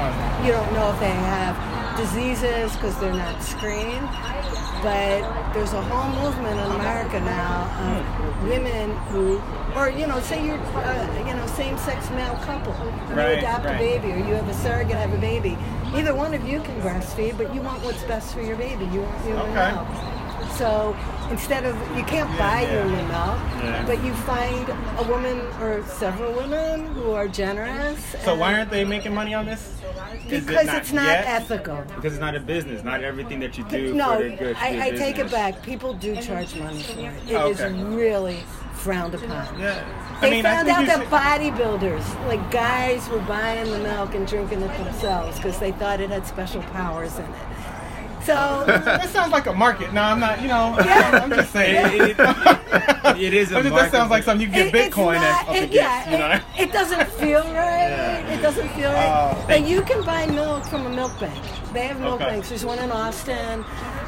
You 0.47 0.53
don't 0.53 0.73
know 0.73 0.91
if 0.95 0.99
they 0.99 1.13
have 1.13 1.55
diseases 1.99 2.73
because 2.77 2.99
they're 2.99 3.13
not 3.13 3.43
screened. 3.43 4.09
But 4.83 5.53
there's 5.53 5.75
a 5.75 5.83
whole 5.83 6.09
movement 6.25 6.59
in 6.59 6.71
America 6.81 7.21
now 7.21 7.69
of 7.85 8.49
women 8.49 8.97
who, 9.13 9.37
or 9.77 9.91
you 9.91 10.07
know, 10.07 10.21
say 10.21 10.45
you're, 10.45 10.59
uh, 10.59 11.27
you 11.27 11.35
know, 11.35 11.47
same-sex 11.47 12.11
male 12.11 12.37
couple, 12.45 12.73
you 13.09 13.15
Right, 13.15 13.39
adopt 13.39 13.65
right. 13.65 13.77
a 13.77 13.79
baby, 13.79 14.13
or 14.13 14.17
you 14.17 14.35
have 14.35 14.49
a 14.49 14.55
surrogate 14.55 14.97
have 14.97 15.13
a 15.13 15.19
baby. 15.19 15.57
Neither 15.93 16.15
one 16.15 16.35
of 16.35 16.47
you 16.49 16.61
can 16.61 16.81
breastfeed, 16.83 17.37
but 17.37 17.55
you 17.55 17.61
want 17.63 17.83
what's 17.85 18.03
best 18.05 18.33
for 18.35 18.43
your 18.43 18.57
baby. 18.57 18.85
You 18.87 19.01
want 19.03 19.21
human 19.25 19.43
Okay. 19.51 19.73
milk. 19.73 19.89
So 20.57 20.97
instead 21.31 21.65
of 21.65 21.75
you 21.97 22.03
can't 22.05 22.29
buy 22.39 22.63
yeah. 22.63 22.83
human 22.85 23.09
milk, 23.09 23.39
Yeah. 23.63 23.85
but 23.87 24.03
you 24.05 24.13
find 24.15 24.69
a 24.99 25.05
woman 25.09 25.41
or 25.61 25.83
several 25.87 26.33
women 26.33 26.87
who 26.95 27.13
are 27.13 27.29
generous. 27.29 27.99
So 28.25 28.35
why 28.35 28.55
aren't 28.55 28.71
they 28.71 28.85
making 28.85 29.15
money 29.15 29.35
on 29.35 29.47
this? 29.47 29.61
Is 30.29 30.43
it 30.43 30.47
because 30.47 30.69
it's 30.75 30.93
not 30.93 31.05
yet? 31.07 31.25
ethical. 31.27 31.83
Because 31.97 32.13
it's 32.15 32.21
not 32.21 32.35
a 32.35 32.41
business. 32.41 32.83
Not 32.85 33.03
everything 33.03 33.41
that 33.41 33.57
you 33.57 33.65
do 33.65 33.95
No, 33.95 34.17
for 34.17 34.23
the 34.25 34.29
good. 34.31 34.57
should 34.57 34.71
be 34.71 34.79
a 34.79 34.83
I, 34.83 34.87
I 34.87 34.91
take 34.91 35.19
it 35.19 35.31
back. 35.31 35.63
People 35.63 35.95
do 35.95 36.15
charge 36.17 36.55
money 36.57 36.83
for 36.83 37.01
it. 37.01 37.13
It 37.29 37.51
is 37.51 37.61
Okay. 37.61 37.73
really 37.83 38.39
frowned 38.81 39.15
upon. 39.15 39.59
Yeah. 39.59 39.85
They 40.21 40.27
I 40.27 40.31
mean, 40.31 40.47
I 40.47 40.55
found 40.57 40.67
think 40.67 40.79
out 40.79 40.87
that 41.11 41.41
should- 41.41 41.55
bodybuilders, 41.57 42.27
like 42.29 42.51
guys, 42.51 43.09
were 43.09 43.21
buying 43.21 43.71
the 43.71 43.79
milk 43.79 44.15
and 44.15 44.27
drinking 44.27 44.63
it 44.63 44.77
themselves 44.85 45.37
because 45.37 45.59
they 45.59 45.73
thought 45.73 46.01
it 46.01 46.11
had 46.11 46.27
special 46.27 46.63
powers 46.63 47.17
in 47.19 47.25
it. 47.25 47.31
So 48.25 48.35
That 48.67 49.09
sounds 49.09 49.33
like 49.33 49.47
a 49.47 49.53
market. 49.55 49.93
No, 49.95 50.03
I'm 50.03 50.21
not. 50.21 50.43
You 50.43 50.49
know, 50.49 50.77
Yeah. 50.85 51.21
I'm 51.23 51.31
just 51.31 51.53
saying. 51.53 52.01
It- 52.11 52.17
it- 52.19 53.17
it 53.17 53.35
is 53.35 53.51
a 53.53 53.57
I'm 53.59 53.63
just- 53.65 53.75
that 53.75 53.91
sounds 53.91 54.11
like 54.11 54.25
something 54.25 54.47
you 54.47 54.53
can 54.53 54.67
it- 54.69 54.73
get 54.73 54.93
Bitcoin 54.93 55.15
not- 55.15 55.49
up 55.49 55.55
it- 55.55 55.65
against. 55.65 55.75
yeah, 55.75 56.11
you 56.11 56.19
know. 56.19 56.31
it, 56.59 56.69
it 56.69 56.73
doesn't 56.73 57.09
feel 57.13 57.43
right. 57.55 58.25
It 58.31 58.43
doesn't 58.43 58.69
feel 58.71 58.93
right. 58.93 59.35
Oh. 59.37 59.45
But 59.49 59.67
you 59.67 59.81
can 59.83 60.05
buy 60.05 60.27
milk 60.27 60.65
from 60.67 60.87
a 60.87 60.91
milk 60.91 61.19
bank. 61.19 61.43
They 61.73 61.87
have 61.87 61.99
milk 62.01 62.21
Okay. 62.21 62.31
banks. 62.31 62.49
There's 62.51 62.65
one 62.65 62.79
in 62.79 62.91
Austin. 62.93 63.65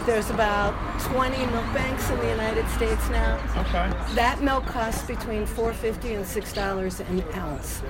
There's 0.06 0.30
about 0.30 0.74
20 1.00 1.36
milk 1.46 1.64
banks 1.72 2.10
in 2.10 2.18
the 2.18 2.28
United 2.28 2.68
States 2.70 3.08
now. 3.10 3.38
okay. 3.58 3.88
That 4.14 4.40
milk 4.42 4.66
costs 4.66 5.06
between 5.06 5.46
$4.50 5.46 6.16
and 6.16 6.26
six 6.26 6.52
dollars 6.52 6.98
an 7.00 7.22
ounce, 7.34 7.82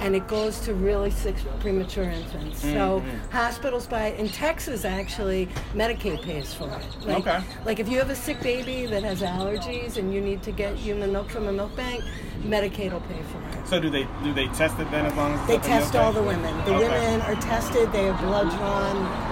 and 0.00 0.16
it 0.16 0.26
goes 0.26 0.58
to 0.60 0.74
really 0.74 1.10
sick 1.12 1.36
premature 1.60 2.04
infants. 2.04 2.60
So 2.60 2.68
Mm-hmm. 3.00 3.30
hospitals 3.30 3.86
buy 3.86 4.06
it. 4.08 4.18
In 4.18 4.28
Texas, 4.28 4.84
actually, 4.84 5.48
Medicaid 5.74 6.22
pays 6.22 6.52
for 6.52 6.68
it. 6.68 7.06
Like, 7.06 7.18
Okay. 7.26 7.40
Like 7.64 7.78
if 7.78 7.88
you 7.88 7.98
have 7.98 8.10
a 8.10 8.16
sick 8.16 8.40
baby 8.40 8.86
that 8.86 9.04
has 9.04 9.20
allergies 9.22 9.96
and 9.96 10.12
you 10.12 10.20
need 10.20 10.42
to 10.42 10.50
get 10.52 10.74
human 10.74 11.12
milk 11.12 11.30
from 11.30 11.46
a 11.46 11.52
milk 11.52 11.74
bank, 11.76 12.02
Medicaid 12.42 12.92
will 12.92 13.00
pay 13.02 13.22
for 13.30 13.58
it. 13.60 13.68
So 13.68 13.78
do 13.78 13.90
they 13.90 14.08
do 14.24 14.32
they 14.34 14.48
test 14.48 14.78
it 14.80 14.90
then 14.90 15.06
as 15.06 15.14
long 15.14 15.34
as 15.34 15.46
They 15.46 15.58
test 15.58 15.94
all 15.94 16.12
the 16.12 16.22
women. 16.22 16.52
The 16.64 16.74
Okay. 16.74 16.88
women 16.88 17.20
are 17.22 17.36
tested. 17.36 17.92
They 17.92 18.06
have 18.06 18.18
blood 18.20 18.50
drawn. 18.50 19.29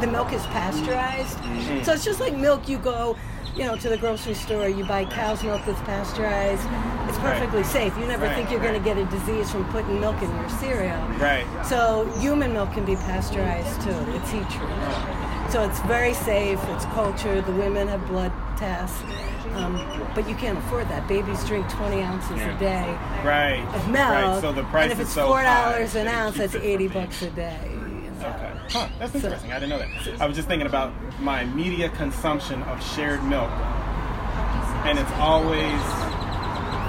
The 0.00 0.06
milk 0.06 0.32
is 0.32 0.42
pasteurized. 0.46 1.36
Mm-hmm. 1.38 1.82
So 1.84 1.92
it's 1.92 2.04
just 2.04 2.20
like 2.20 2.34
milk. 2.34 2.68
You 2.68 2.78
go, 2.78 3.16
you 3.54 3.64
know, 3.64 3.76
to 3.76 3.88
the 3.88 3.98
grocery 3.98 4.34
store. 4.34 4.68
You 4.68 4.84
buy 4.84 5.04
cow's 5.04 5.42
milk 5.42 5.62
that's 5.66 5.80
pasteurized. 5.82 6.62
It's 7.08 7.18
Right. 7.18 7.34
perfectly 7.38 7.64
safe. 7.64 7.96
You 7.98 8.06
never 8.06 8.26
Right, 8.26 8.36
think 8.36 8.50
you're 8.50 8.60
going 8.60 8.74
to 8.74 8.80
get 8.80 8.96
a 8.96 9.04
disease 9.06 9.50
from 9.50 9.64
putting 9.72 10.00
milk 10.00 10.20
in 10.22 10.34
your 10.36 10.48
cereal. 10.48 11.00
Right. 11.18 11.44
So 11.66 12.04
human 12.18 12.52
milk 12.52 12.72
can 12.72 12.84
be 12.84 12.96
pasteurized 12.96 13.80
too. 13.82 13.90
It's 14.14 14.30
heat 14.30 14.48
treated. 14.48 15.50
So 15.50 15.64
it's 15.64 15.80
very 15.80 16.14
safe. 16.14 16.60
It's 16.68 16.84
cultured. 16.86 17.44
The 17.44 17.52
women 17.52 17.88
have 17.88 18.06
blood 18.06 18.32
tests. 18.56 19.02
Um, 19.56 19.82
but 20.14 20.28
you 20.28 20.36
can't 20.36 20.56
afford 20.58 20.88
that. 20.90 21.08
Babies 21.08 21.44
drink 21.44 21.68
20 21.70 22.02
ounces 22.02 22.38
Yeah. 22.38 22.56
a 22.56 22.58
day 22.60 22.96
Right. 23.24 23.64
of 23.74 23.88
milk. 23.88 24.08
Right. 24.08 24.40
So 24.40 24.52
the 24.52 24.62
price 24.64 24.84
and 24.84 24.92
if 24.92 25.00
is 25.00 25.06
it's 25.06 25.14
so 25.14 25.26
four 25.26 25.40
high, 25.40 25.72
dollars 25.72 25.94
an 25.96 26.06
ounce, 26.06 26.36
that's 26.36 26.54
80 26.54 26.86
bucks 26.86 27.20
a 27.22 27.30
day. 27.30 27.69
Okay. 28.22 28.52
Huh, 28.70 28.88
that's 28.98 29.14
interesting. 29.14 29.52
I 29.52 29.58
didn't 29.58 29.70
know 29.70 29.78
that. 29.78 30.20
I 30.20 30.26
was 30.26 30.36
just 30.36 30.46
thinking 30.48 30.66
about 30.66 30.92
my 31.20 31.44
media 31.44 31.88
consumption 31.90 32.62
of 32.64 32.82
shared 32.94 33.22
milk. 33.24 33.50
And 34.84 34.98
it's 34.98 35.10
always 35.12 35.80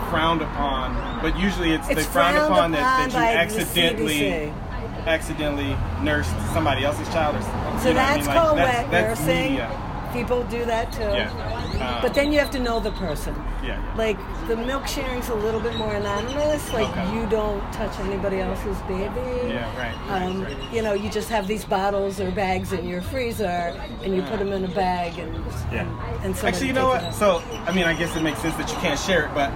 frowned 0.10 0.42
upon, 0.42 1.22
but 1.22 1.38
usually 1.40 1.72
it's, 1.74 1.88
It's 1.90 1.96
they 1.96 2.04
frown 2.04 2.34
frowned 2.36 2.54
upon 2.54 2.72
that, 2.74 3.10
upon 3.10 3.10
that 3.10 3.14
by 3.14 3.30
you 3.32 3.36
the 3.36 3.40
accidentally 3.64 4.20
CDC. 4.20 5.06
accidentally 5.08 5.78
nursed 6.04 6.32
somebody 6.54 6.84
else's 6.84 7.08
child 7.10 7.36
or 7.36 7.42
something. 7.42 7.80
So 7.80 7.88
you 7.90 7.94
know 7.96 8.02
what 8.02 8.10
I 8.10 8.16
that's 8.16 8.28
mean? 8.28 8.36
Like, 8.36 8.44
called 8.46 8.58
that's, 8.58 8.78
wet 8.84 8.92
that's 8.92 9.20
nursing. 9.22 9.52
media. 9.52 10.10
People 10.14 10.44
do 10.44 10.66
that 10.66 10.92
too. 10.92 11.00
Yeah. 11.02 11.61
Um, 11.80 12.02
But 12.02 12.14
then 12.14 12.32
you 12.32 12.40
have 12.40 12.52
to 12.52 12.60
know 12.60 12.80
the 12.80 12.92
person. 12.92 13.36
Yeah. 13.64 13.80
Like 13.96 14.18
the 14.48 14.56
milk 14.58 14.88
sharing's 14.88 15.30
a 15.30 15.36
little 15.36 15.60
bit 15.60 15.76
more 15.76 15.94
anonymous. 15.94 16.72
Like 16.74 16.90
Okay. 16.90 17.14
you 17.16 17.26
don't 17.28 17.62
touch 17.72 17.98
anybody 18.00 18.40
else's 18.40 18.78
baby. 18.84 19.54
Yeah, 19.54 19.68
right, 19.78 19.96
Um, 20.24 20.44
right. 20.44 20.58
You 20.74 20.82
know, 20.82 20.94
you 20.94 21.10
just 21.10 21.30
have 21.30 21.48
these 21.48 21.64
bottles 21.66 22.20
or 22.20 22.32
bags 22.32 22.74
in 22.74 22.88
your 22.88 23.02
freezer, 23.02 23.74
and 24.04 24.16
you 24.16 24.22
put 24.24 24.40
them 24.40 24.52
in 24.52 24.66
a 24.66 24.68
bag, 24.70 25.18
and 25.20 25.34
Yeah. 25.72 25.82
and 26.24 26.36
somebody 26.36 26.48
Actually, 26.48 26.68
you 26.68 26.74
know 26.74 26.88
what? 26.88 27.14
So. 27.14 27.42
I 27.68 27.72
mean, 27.72 27.86
I 27.86 27.94
guess 27.94 28.16
it 28.16 28.22
makes 28.24 28.40
sense 28.40 28.56
that 28.56 28.70
you 28.70 28.78
can't 28.78 29.00
share 29.00 29.26
it, 29.26 29.32
but 29.34 29.50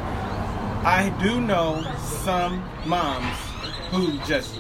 I 0.86 1.12
do 1.21 1.41
know 1.41 1.84
some 2.23 2.63
moms 2.86 3.36
who 3.91 4.17
just 4.28 4.56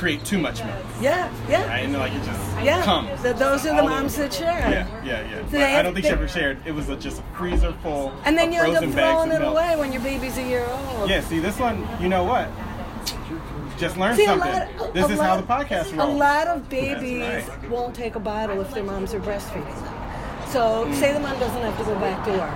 create 0.00 0.24
too 0.24 0.38
much 0.38 0.64
milk. 0.64 0.84
yeah, 1.00 1.30
yeah, 1.48 1.68
Right? 1.68 1.84
And 1.84 1.92
like 1.92 2.12
it 2.12 2.24
just 2.24 2.64
yeah. 2.64 2.82
comes. 2.82 3.20
Th- 3.22 3.36
those 3.36 3.66
are 3.66 3.76
the 3.76 3.82
moms 3.82 4.16
that 4.16 4.32
share. 4.32 4.46
Yeah, 4.48 5.04
yeah, 5.04 5.30
yeah. 5.30 5.42
But 5.42 5.50
they- 5.50 5.76
I 5.76 5.82
don't 5.82 5.92
think 5.92 6.06
she 6.06 6.12
ever 6.12 6.26
shared. 6.26 6.56
It 6.66 6.72
was 6.72 6.88
a, 6.88 6.96
just 6.96 7.20
a 7.20 7.22
freezer 7.36 7.72
full 7.82 8.12
And 8.24 8.36
then 8.36 8.50
you 8.50 8.62
end 8.62 8.76
up 8.76 8.84
throwing 8.92 9.30
it 9.30 9.40
milk. 9.40 9.52
away 9.52 9.76
when 9.76 9.92
your 9.92 10.00
baby's 10.00 10.38
a 10.38 10.42
year 10.42 10.66
old. 10.66 11.10
Yeah, 11.10 11.20
see, 11.20 11.38
this 11.38 11.58
one, 11.58 11.86
you 12.00 12.08
know 12.08 12.24
what? 12.24 12.48
Just 13.78 13.98
learn 13.98 14.16
See, 14.16 14.24
something. 14.24 14.92
this 14.94 15.10
is 15.10 15.18
lot- 15.18 15.26
how 15.26 15.36
the 15.36 15.46
podcast 15.64 15.84
works. 15.84 16.02
A 16.02 16.06
lot 16.06 16.46
of 16.48 16.68
babies 16.70 17.46
right. 17.48 17.70
won't 17.70 17.94
take 17.94 18.14
a 18.14 18.20
bottle 18.20 18.58
if 18.62 18.72
their 18.72 18.82
moms 18.84 19.12
are 19.12 19.20
breastfeeding. 19.20 19.76
So, 20.48 20.86
hmm. 20.86 20.94
say 20.94 21.12
the 21.12 21.20
mom 21.20 21.38
doesn't 21.38 21.62
have 21.62 21.78
to 21.78 21.84
go 21.84 21.94
back 22.00 22.24
to 22.24 22.30
work, 22.32 22.50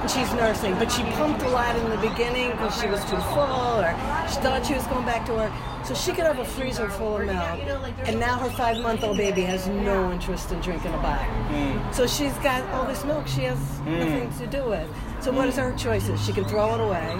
and 0.00 0.10
she's 0.10 0.32
nursing, 0.34 0.74
but 0.74 0.92
she 0.92 1.02
pumped 1.18 1.42
a 1.42 1.48
lot 1.48 1.74
in 1.74 1.88
the 1.90 1.96
beginning 1.96 2.50
because 2.52 2.80
she 2.80 2.86
was 2.86 3.00
too 3.10 3.16
full, 3.34 3.80
or 3.82 3.90
she 4.30 4.36
thought 4.44 4.64
she 4.64 4.74
was 4.74 4.86
going 4.86 5.04
back 5.04 5.26
to 5.26 5.32
work. 5.32 5.52
So 5.84 5.94
she 5.94 6.12
could 6.12 6.24
have 6.24 6.38
a 6.38 6.44
freezer 6.44 6.88
full 6.88 7.16
of 7.16 7.26
milk, 7.26 7.60
and 8.06 8.20
now 8.20 8.38
her 8.38 8.50
five-month-old 8.50 9.16
baby 9.16 9.42
has 9.42 9.66
no 9.66 10.12
interest 10.12 10.52
in 10.52 10.60
drinking 10.60 10.94
a 10.94 10.98
bottle. 10.98 11.26
Mm. 11.48 11.92
So 11.92 12.06
she's 12.06 12.34
got 12.38 12.62
all 12.70 12.84
this 12.86 13.04
milk 13.04 13.26
she 13.26 13.42
has 13.42 13.58
mm. 13.58 13.98
nothing 13.98 14.30
to 14.38 14.46
do 14.46 14.68
with. 14.68 14.88
So 15.20 15.32
what 15.32 15.48
is 15.48 15.56
her 15.56 15.72
choices? 15.76 16.24
She 16.24 16.32
can 16.32 16.44
throw 16.44 16.74
it 16.74 16.80
away, 16.80 17.10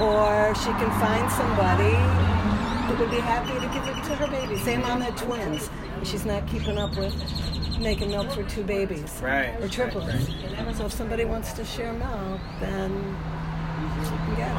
or 0.00 0.54
she 0.54 0.70
can 0.76 0.90
find 1.00 1.30
somebody 1.32 1.96
that 2.86 2.98
would 2.98 3.10
be 3.10 3.20
happy 3.20 3.54
to 3.54 3.68
give 3.72 3.86
it 3.88 4.04
to 4.04 4.14
her 4.16 4.28
baby. 4.28 4.58
Say 4.58 4.76
mom 4.76 5.00
had 5.00 5.16
twins, 5.16 5.70
and 5.96 6.06
she's 6.06 6.26
not 6.26 6.46
keeping 6.46 6.78
up 6.78 6.96
with 6.96 7.14
making 7.80 8.10
milk 8.10 8.30
for 8.32 8.42
two 8.44 8.62
babies 8.62 9.20
Right, 9.22 9.54
or 9.56 9.60
right, 9.60 9.72
triplets. 9.72 10.28
So 10.76 10.86
if 10.86 10.92
somebody 10.92 11.24
wants 11.24 11.52
to 11.54 11.64
share 11.64 11.92
milk, 11.92 12.40
then 12.60 12.90
she 14.04 14.10
can 14.10 14.34
get 14.36 14.50
it. 14.50 14.54